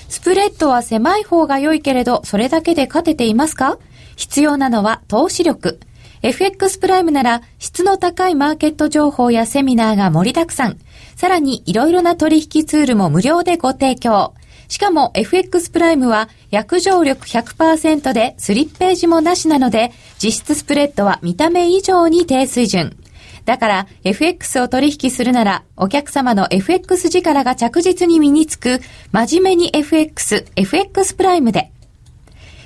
[0.07, 3.77] スプレッドは狭い方が良いけれど、それだけで勝てていますか？
[4.15, 5.79] 必要なのは投資力。
[6.23, 10.79] FX プライムなら質の高いマーケット情報やセミナーが盛りだくさん。
[11.19, 14.35] さらにいろいろな取引ツールも無料でご提供。
[14.69, 22.95] しかも FX プライムは約定力100%でスリッページもなしなので、実質スプレッドは見た目以上に低水準。
[23.43, 28.79] だから FX を取引するならお客様の FX 力が着実に身につく
[29.11, 31.73] 真面目に FX、FX プライムで。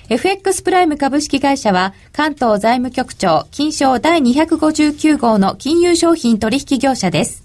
[0.09, 7.42] FX プライム株式会社は関東財務局長金賞第259号の金融商品取引業者です。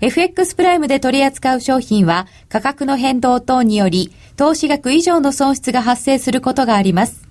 [0.00, 7.24] FX プライムで取り扱う商品は価格の変動等により投資額以上の損失が発生することがあります。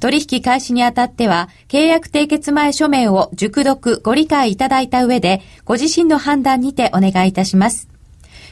[0.00, 7.88] 取引開始にあたっては、契約締結前書面を熟読ご理解いただいた上で、ご自身の判断にてお願いいたします。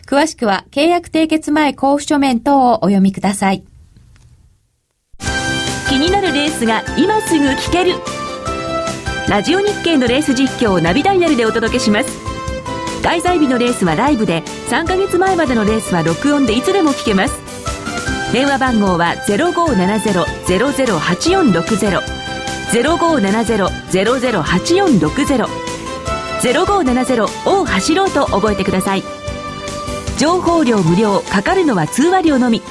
[0.06, 3.62] 詳しくは、契約締結前交付書面等をお読みください。
[5.88, 7.94] 気になるレースが今すぐ聞ける
[9.28, 12.35] ラジオ日経のレース実況をナビダイヤルでお届けします
[13.02, 17.38] 開催日のレースはライブで3ヶ月前までのレースは録音でいつでも聞けます。
[18.32, 22.02] 電話番号は0570-008460
[22.72, 25.46] 0570-008460
[26.40, 29.04] 0570を走ろうと覚えてください。
[30.18, 32.62] 情報料無料かかるのは通話料のみ。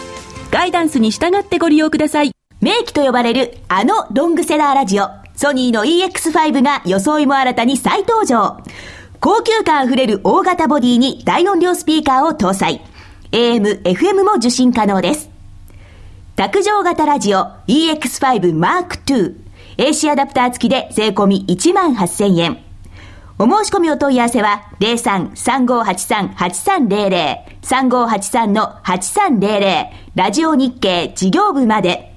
[0.52, 2.32] ガイダンスに従ってご利用ください。
[2.62, 5.10] 名機と呼ばれるあのロングセラーラジオ。
[5.36, 8.58] ソニーの EX5 が装いも新たに再登場。
[9.20, 12.82] 高級感あふれる大型ボディに大音量スピーカーを搭載。
[13.32, 15.30] AM、FM も受信可能です。
[16.36, 19.36] 卓上型ラジオ EX5 Mark II
[19.78, 22.58] AC アダプター付きで税込み1万8000円。
[23.38, 29.86] お申し込みお問い合わせは03-3583-8300 3583-8300
[30.16, 32.15] ラジオ日経事業部まで。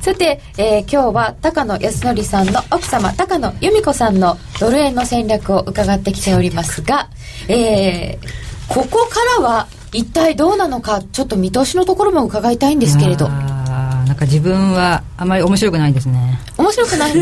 [0.00, 7.08] さて、えー今日は高野康則さんの奥様高野由美子さんのドル円の戦略を伺ってきておりますが、
[7.48, 13.28] えーここからは一体どうなのかちょっと見通しのところも伺いたいんですけれど。
[13.28, 16.38] なんか自分はあまり面白くないですね。
[16.56, 17.12] 面白くない？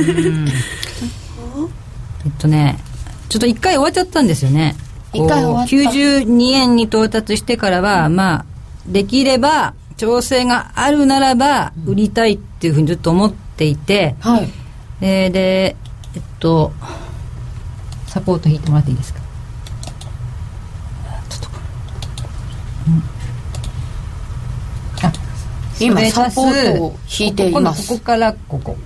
[2.24, 2.79] えっとね
[3.29, 4.74] ちょっと一回終わっちゃったんですよね。
[5.12, 5.70] 一回終わった。
[5.70, 8.45] こう92円に到達してからはまあ
[8.87, 14.49] できれば調整があるならば売りたいっていうふうにずっと思っていて、はい。
[15.01, 15.77] でで
[16.17, 16.73] えっと
[18.09, 19.21] サポート引いてもらっていいですか？
[21.29, 21.41] ちょっ
[25.01, 25.13] とあ
[25.79, 26.21] 今それ足す。
[26.21, 27.89] サポートを引いています。
[27.89, 28.77] ここからここ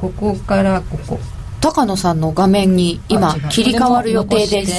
[0.00, 1.18] ここからここ。
[1.60, 4.72] 高野さんの画面に今切り替わる予定です。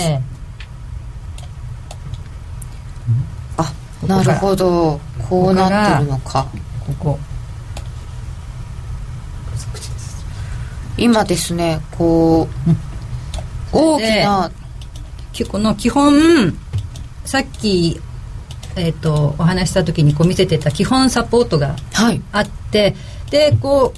[3.57, 3.73] あ
[4.07, 4.99] なるほど。
[5.27, 6.47] こうなってるのか。
[6.85, 7.19] ここ
[10.97, 12.47] 今ですねこ
[13.73, 14.51] う大きな
[15.31, 16.57] きこの基本
[17.25, 17.99] さっき、
[18.75, 22.21] えっとお話しした時にこう見せてた基本サポートがはい。
[22.31, 22.95] あって
[23.31, 23.93] でこ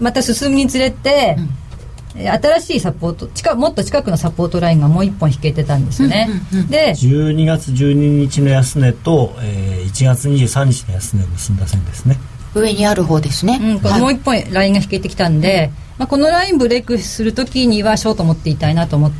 [0.00, 1.48] うまた進むにつれて、えー
[2.18, 6.28] 新しいサポート近もっと近くのサポートラインがもう一本引けてたんですよね、
[6.68, 12.16] で12月12日の安値と、えー1月23日の安値を結んだ線ですね。
[12.54, 19.12] 上にある方ですね、うん、こもう一本ラインが引けてきたんで、まあ、このラインブレイクするときにはショート持っていたいなと思っ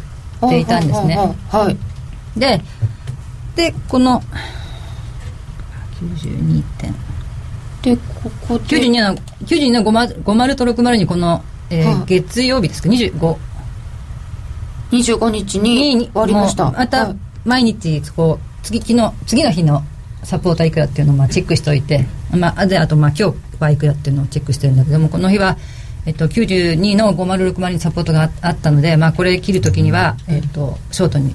[0.49, 1.17] ていたんですね。
[1.51, 1.77] はい
[2.39, 2.61] で、
[3.57, 4.23] で、この
[6.01, 6.95] 92点。
[7.83, 8.65] でここで。
[8.65, 12.05] 92の、92の50 50と60にこの、えーはい。
[12.07, 13.37] 月曜日ですか、25
[14.91, 16.71] 25日にに終わりました。
[16.71, 17.17] またはい。
[17.45, 19.83] 毎日こう次昨日次の日の
[20.23, 22.07] サポーターいくらっていうのをまあチェックしておいて、
[22.37, 25.57] まあ、であとまあ今日はいくらっていうのをチェックしてるんだけどもこの日は、
[26.07, 31.35] えっと、92の5060にサポートがああったので、まあ、これ切るときには、えっと、ショートに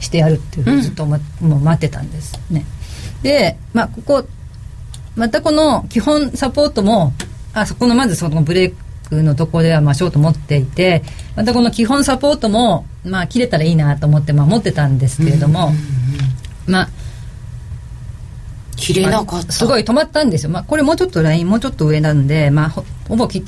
[0.00, 2.64] してやるっていうふうにずっともう待ってたんですね。
[3.22, 4.24] で、まあ、ここ
[5.16, 7.12] またこの基本サポートも
[7.52, 8.74] あそこのまずそのブレイ
[9.08, 11.02] クのところではまあショート持っていて
[11.34, 15.72] またこの基本サポートもまあ切れたらいいなと思ってまあ持ってたんですけれども、
[16.66, 16.88] まあ
[18.76, 19.52] 切れなかった。
[19.52, 23.44] すごい止まったんですよ、まあ、これもうちょっとラインもうちょっと上なんで、まあ、ほほぼき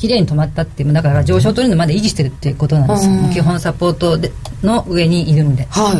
[0.00, 3.06] きれいに止まったっていうだから上昇トレンドまで維持してるっていうことなんです。
[3.06, 3.30] よ、うん。
[3.30, 4.32] 基本サポートで
[4.62, 5.94] の上にいるんでは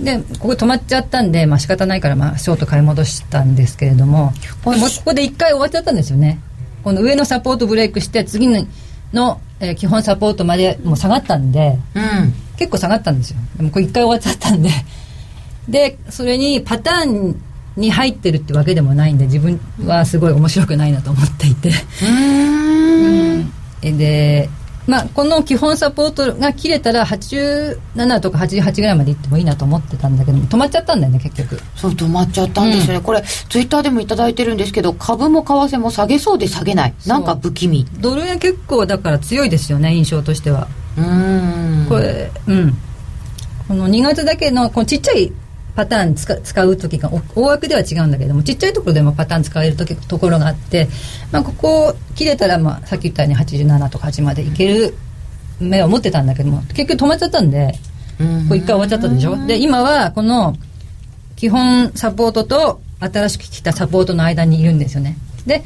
[0.00, 0.04] い。
[0.04, 4.32] でここ止まっちゃったんで、まあ仕方ないから、まあ、ショート買い戻したんですけれども
[4.64, 6.40] はいもうここで一回終わっちゃったんですよね。
[6.82, 8.66] この上のサポートブレイクして次の
[9.12, 12.34] の、えー基本サポートまでもう下がったんでうん。
[12.56, 13.36] 結構下がったんですよ。
[13.56, 14.70] でもこれ一回終わっちゃったんで。
[15.68, 17.40] でそれにパターン
[17.80, 21.68] に入ってるってわけでもないんで自分はすごい面白くないなと思っていて。
[21.68, 23.52] うーん。
[23.82, 24.50] えで
[24.86, 31.60] まあ、この基本サポートが切れたら87とか88ぐらいまでいってもいいなと思ってたんだけど止まっちゃったんだよね結局。
[31.76, 36.94] そう止まっちゃったんですよね、うん、これツイッターでも頂いてるんですけど株も為替も下げそうで下げない。
[37.06, 37.86] なんか不気味。
[38.00, 40.66] ドル円結構だから強いですよね印象としては。
[40.98, 41.86] うん。
[41.88, 42.76] これうん。
[43.68, 45.32] この2月だけのこのちっちゃい
[45.80, 50.88] パターン使使う時が大枠では違うんだけどもちっちゃいところでもパターン使える時ところがあって、
[51.32, 54.94] まあ、ここ切れたら、まあ、さっき言ったように87とか8までいける
[55.58, 57.72] 目を持ってたんだけども結局止まっちゃったんで
[58.18, 59.46] これ一回終わっちゃったでしょ？
[59.46, 60.54] で今はこの
[61.36, 65.16] 基本サポートと新しく来たサポートの間にいるんですよね。
[65.46, 65.62] で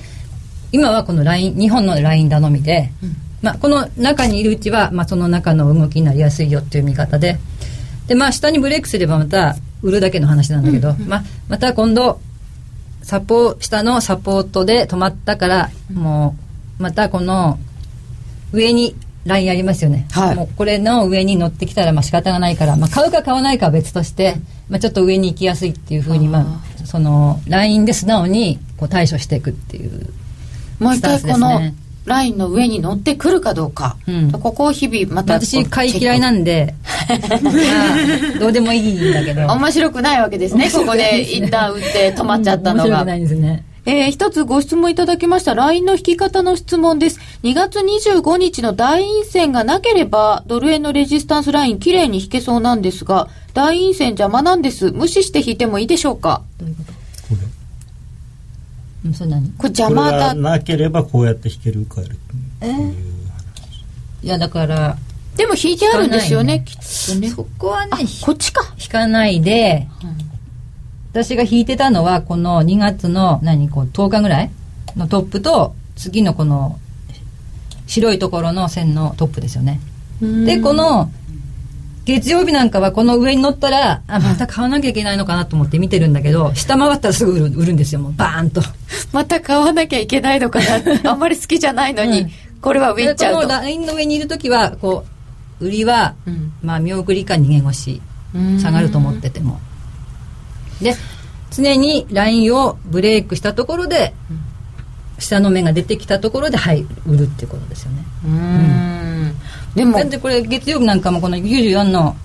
[0.71, 7.39] 今はこのライン日本のライン頼みで、うん、まあ、この中にいるうちは、まあ、その中の動きになりやすいよっていう見方で。
[8.07, 12.19] でまあ下にブレイクすればまた売るだけの話なんだけど、うんうん、ままた今度
[13.03, 16.35] サポ下のサポートで止まったから、も
[16.81, 17.59] うまたこの
[18.53, 24.37] 上にラインありますよね、はい、もうこれの上に乗ってきたらまあ仕方がないから、まあ、買うか買わないかは別として、
[24.69, 30.13] まあ、ちょっと上に行きやすいっていうふうに、まあ、そのラインで素直にこう対処していくっていう
[30.79, 31.61] もう一回この
[32.05, 36.75] ラインの上に乗ってくるかどうか、うん、ここを日々また私買い嫌いなんで。
[38.41, 39.47] どうでもいいんだけど。
[39.47, 40.71] 面白くないわけですね。
[40.71, 43.65] ここで一旦売って止まっちゃったのが、面白くないですね。
[43.87, 45.55] えー、一つご質問いただきました。
[45.55, 47.21] LINE の引き方の質問です。
[47.43, 54.91] 2月25日の大陰線がなければ、ドル円のレジスタンスラインきれいに引けそうなんですが、大陰線邪魔なんです。
[54.91, 56.41] 無視して引いてもいいでしょうか？
[56.59, 56.94] どういうこと？
[59.13, 60.35] それ何これ邪魔だ。
[60.35, 62.07] なければこうやって引けるから
[62.63, 62.71] え？
[62.71, 62.95] ー、
[64.23, 64.97] いや、だから、
[65.37, 67.29] でも引いてあるんですよね、きっとね。
[67.29, 67.93] そこはね、
[68.23, 68.63] こっちか。
[68.81, 70.25] 引かないで、うん
[71.15, 74.51] 私が引いてたのはこの2月の何こう10日ぐらい
[74.97, 76.81] のトップと次のこの
[77.87, 79.79] 白いところの線のトップですよね
[80.21, 81.13] でこの
[82.05, 88.63] 月曜日なんかはこの上に乗ったらあまた買わなきゃいけないのかなと思って見てるんだけど下回ったらすぐ売る売るんですよもうバーンと。
[89.13, 90.83] また買わなきゃいけないのかな。
[91.11, 92.31] あんまり好きじゃないのに、うん、
[92.61, 93.41] これは上行っちゃうと。
[93.41, 95.05] このラインの上にいる時はこ
[95.61, 98.03] う売りは、うん、まあ見送りか逃げ腰
[98.61, 99.61] 下がると思ってても。
[100.83, 100.95] で
[101.51, 104.13] 常にラインをブレイクしたところで、
[105.21, 108.05] 下の目が出てきたところではい売るっていうことですよね。
[108.27, 109.37] うん
[109.75, 112.17] でもでこれ月曜日なんかもこの94の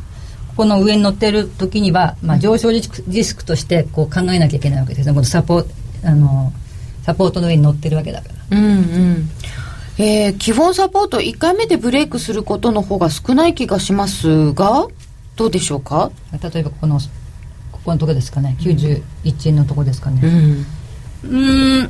[0.55, 5.63] この上に乗ってる時には、まあ、上昇リスクリスクとしてこう考えなきゃいけないわけですねこのサポ
[6.03, 6.51] あの
[7.03, 8.57] サポートの上に乗ってるわけだから。
[8.57, 9.29] うんうん。
[9.97, 14.87] えー、基本サポート1回目でブレイクすることの方が少ない気がしますが
[15.35, 16.11] どうでしょうか？
[16.31, 16.99] 例えばこの
[17.71, 18.55] ここのとこですかね。
[18.59, 19.01] 91
[19.49, 20.21] 円のとこですかね。
[21.23, 21.89] うん。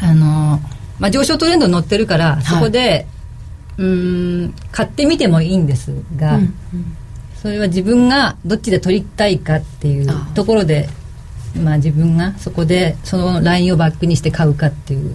[0.00, 0.60] あの
[0.98, 3.06] まあ上昇トレンドに乗ってるから、そこで
[3.78, 6.96] うん買ってみてもいいんですが、うんうん、
[7.36, 10.88] それは自分がどっちで取りたいかっていうところで
[11.60, 15.14] まあ自分がそこでそのラインをバックにして買うかっていう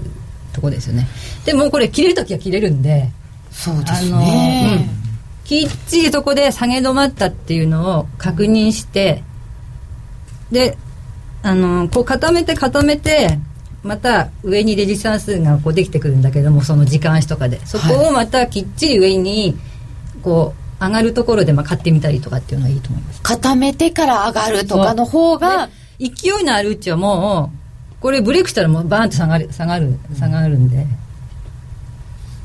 [0.54, 1.08] とこですよね。
[1.46, 3.10] でもこれ切れる時は切れるんで
[3.52, 5.00] そうですね、うん
[5.50, 9.24] きっちりそこで下げ止まったっていうのを確認して、
[10.52, 10.78] で
[11.42, 13.40] あのこう固めて固めて
[13.90, 17.60] また上にレジスタンスがこうできてくるんだけどもその時間足とかで。
[17.66, 19.58] そこをまたきっちり上に
[20.22, 23.22] こう上がるところでまあ買ってみたりとかっていうのはいいと思います。
[23.24, 27.52] 固めてから上がるとかの方が勢いのあるうちはも
[27.98, 30.86] うこれブレイクしたらもうバーンと下がる下がる下がるんで、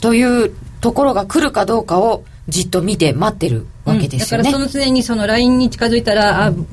[0.01, 6.67] というところが来るかどうかをじっと見て待ってるわけですよね、うん、だからその常にそのラインに近づいたら、うん、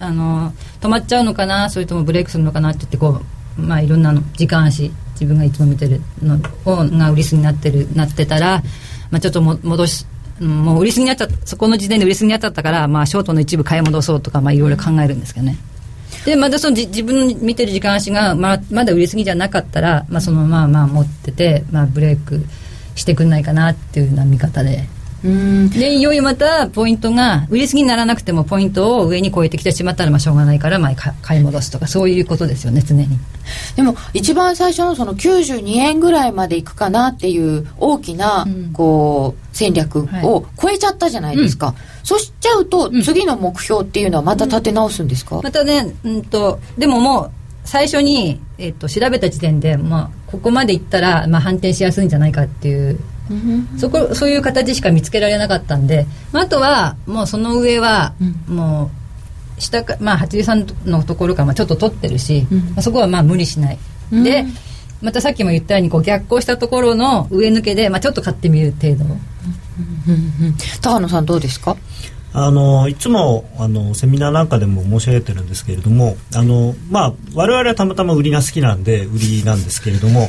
[0.00, 3.22] ああの止まっちゃうのかなそれともブレイクするのかなって言ってこう、
[3.56, 8.62] まあ、いろんなの時間足自分がいつも見てるのをが売りすぎになってるなってたら、
[9.10, 10.06] まあ、ちょっとも戻し
[10.40, 15.58] もう売りすぎになっちゃったそこの時点で売りすぎになっちゃったから、まあ、ショートの一部買い戻そうとか、まあ、いろいろ考えるんですけどね。
[16.24, 22.44] でまたその自分の見てる時間足がままだ売りすぎじゃなかったら、まあ、そのまあまあ持ってて、まあ、ブレイク
[22.94, 24.86] してくんないかなっていうような見方で
[25.22, 33.08] でいよいよまたポイントが売りすぎにならなくてもポイントを上に超えてきてしまったらまあしょうがないからまあ買い戻すとかそういうことですよね常に。
[33.76, 47.30] でも一番最初のその92円ぐらいまでいくかなっていう大きなこう戦略を超えちゃったじゃないですか、はいうん、そしちゃうと次の目標っていうのはまた立て直すんですか、うん、またね、うんと、でももう
[47.64, 52.98] 最初に、えっと、調べた時点で、まあ、ここまでいったら、まあ、反転しやすいんじゃないかっていう
[53.78, 58.14] そこそういう形しか見つけられなかったんで、まあ、あとはもうその上は
[58.48, 58.90] も
[59.58, 63.78] う下か、まあ、83のところからまあちょっと取ってるし、うん、まあ、そこはまあ無理しない、
[64.12, 64.44] うん、で
[65.02, 69.04] またさっきも言ったようにこう逆行したところの上抜けで、まあ、ちょっと買ってみる程度。
[70.82, 71.26] 高野さん。
[71.26, 71.76] どうですか
[72.32, 80.28] あのいつもあのセミナーなんかでも申し上げてるんですけれどもあの、まあ、我々はたまたま売りが好きなんで売りなんですけれども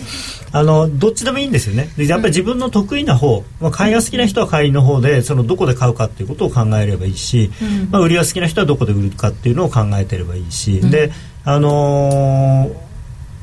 [0.51, 1.89] あのどっちでもいいんですよね。
[1.97, 7.51] でやっぱり自分の得意な方、まあ、買いが好きな人は買いの方でそのどこで買うかっていうことを考えればいいし、
[7.91, 11.11] まあ、売りが好きな人はどこで売るかっていうのを考えてればいいし、で
[11.43, 12.91] あのー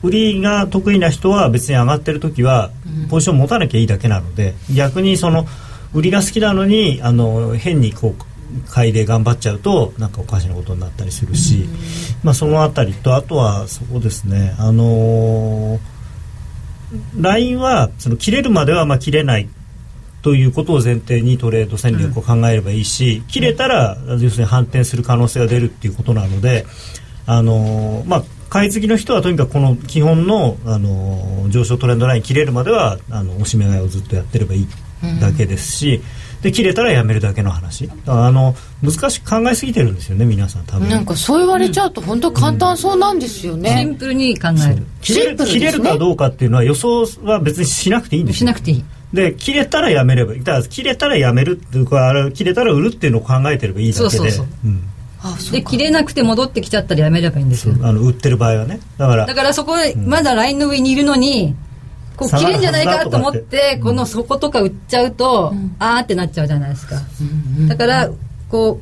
[0.02, 2.70] 売りが得意な人は別に上がってる時は
[3.10, 5.44] ポジション持たなきゃいいだけなので逆にその
[5.92, 8.24] 売りが好きなのにあの変にこう
[8.70, 11.68] 買いで頑張っちゃうとなんかおかしなことになったりするし、
[12.22, 15.80] まあ、そのあたりとあとはそうですねあのー、
[17.18, 19.48] ラインはその切れるまではまあ切れない
[20.22, 26.66] ということを前提にトレード戦略を考えればいいし、切れたら要するに反転する可能性が出るっていうことなので、
[27.24, 34.68] あのー、まあ買い付きの人はとにかくこの基本の、あのー、上昇トレンドライン切れるまではあの押し目買いをずっとやってればいい
[35.20, 36.02] だけですし、
[36.42, 37.90] で切れたらやめるだけの話。
[38.06, 40.88] あの難しく考えすぎてるんですよね皆さん多分。
[40.88, 44.86] なんかそう言われちゃうと本当簡単そうなんですよね、シンプルに考える。
[45.00, 48.84] 切れる、ね、切れるかどうかっていうのは予想は別にしなくていいんですしなくていい。
[49.12, 54.10] で切れたらやめればいいだから切れたらやめるっていうか切れたら売るっていうのを考えてればいいだけで。
[54.10, 54.82] そうそうそう、うん。
[55.50, 57.74] で切れなくて戻ってきちゃったらやめればいいんですよ。
[57.82, 58.78] あの売ってる場合はね。
[58.98, 61.56] だからだからそこまだラインの上にいるのに、
[62.18, 66.96] こう切れんじゃないかと思ってこの底とか売っちゃうと、うん、あーってなっちゃうじゃないですか、
[67.68, 68.10] だから
[68.48, 68.80] こ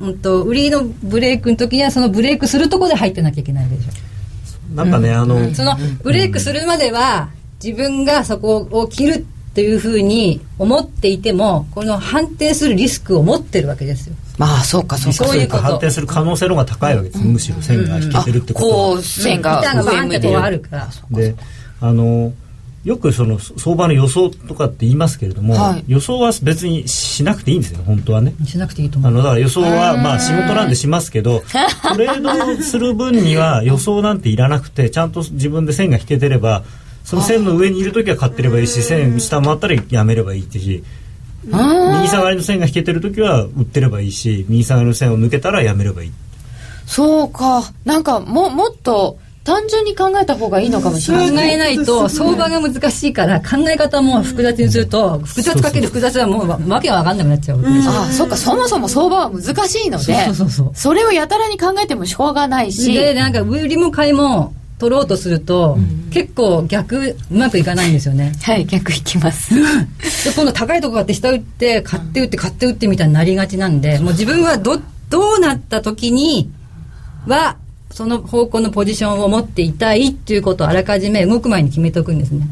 [0.00, 4.74] う、うんと、売りのブレイクの時にはそのブレイクするとこで入ってなきゃいけないでしょ。
[4.74, 7.30] なんかね、あのそのブレイクするまでは
[7.62, 9.22] 自分がそこを切るっ
[9.54, 14.16] ていうふうに思っていてもこの反転するリスクを持ってるわけですよ。
[14.36, 15.24] まあそうかそうか。
[15.24, 15.62] そういうこと。
[15.62, 20.88] 反転する可能性の方が高いわけです、むしろ線が引けてるってことは、こう線が上向いてるあるから。
[21.10, 21.34] で
[21.80, 22.32] あの
[22.86, 28.32] よくその相場の予想とかって言いますけれども、はい、予想は別にしなくていいんですよ本当はね。
[28.46, 29.10] しなくていいと思う。
[29.10, 31.42] あのだから予想はまあ仕事なんでしますけど
[31.82, 36.62] トレードする分には予想なんていらなくてちゃんと自分で線が引けてれば
[37.02, 40.84] その線の上にいる時は買ってればいいし線下回ったらやめればいいってし
[41.42, 41.54] 右
[42.08, 46.12] 下がりの線が引けてる時は売ってればいいし右下がりの線を抜けたらやめればいい。
[46.86, 47.62] そうか。
[47.84, 51.30] なんかももっと単純に考えた方がいいのかもしれない。
[51.30, 58.36] 考えないと相場が難しいから考え方も複雑にすると複雑かける複雑はもうわけが分かんなくなっちゃうああそっか。
[58.36, 60.14] そもそも相場は難しいので
[60.74, 62.92] それをやたらに考えてもしょうがないし。
[62.92, 68.32] でなんか売りも買いも取ろうとすると、うん、結構逆うまくいかないんですよね。
[68.42, 69.54] はい逆いきます。
[69.54, 69.60] で
[70.34, 76.50] 今度高いとこ買って下打って買って打って買って打ってみたいになりがちなんでもう自分はどどうなった時に
[77.28, 77.56] は
[77.90, 82.46] その方向のポジションを持っていたいっていうことをあらかじめ動く前に決めておくんですね。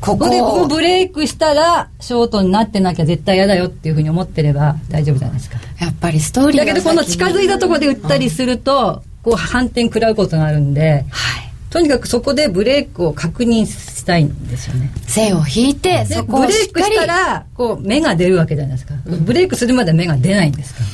[0.00, 0.28] ここ。
[0.28, 5.58] でここブレイクしたらショートになってなきゃ絶対嫌だよっていうふうに思ってれば大丈夫じゃないですか。
[5.80, 14.90] やっぱりストーリーだけどこの近づいたところで打ったりすると、こう反転食らうことがあるんで、はい、とにかくそこでブレイクを確認したいんですよね。
[15.06, 20.80] 線を引いてそこをブレイクしたらこう芽が出るわけじゃないですか、うん、ブレイクするまで芽が出ないんですか。
[20.80, 20.86] ら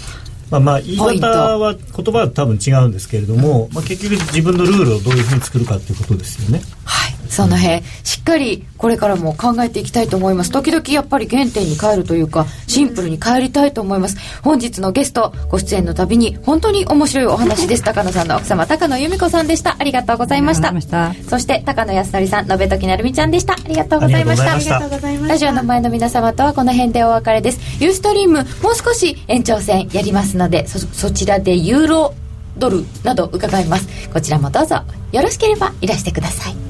[0.50, 6.62] まあ、まあ言い方は言葉は多分違うんですけれども、まあ、結局自分のルールをどういうふうに作るかっていうことですよね。
[6.84, 10.50] はいその辺、しっかりこれからも考えていきたいと思います。
[10.50, 14.16] 時々やっぱり原点に帰るというか、シンプルに帰りたいと思います。
[14.42, 17.84] 本日のゲスト、ご出演のたびに本当に面白いお話です。
[17.84, 19.76] 高野さんの奥様、高野由美子さんでした。
[19.78, 20.78] ありがとうございました。
[20.80, 23.54] したそして、高野康則さん、延時なるみちゃんでした。
[23.54, 24.54] ありがとうございました。
[24.54, 25.28] ありがとうございました。
[25.28, 27.60] ラジオの前の皆様とはこの辺でお別れです。
[27.82, 32.14] ユーストリーム、もう少し延長戦やりますので、そ、そちらでユーロ
[32.58, 33.88] ドルなど伺います。
[34.12, 36.69] こちらもどうぞよろしければいらしてください。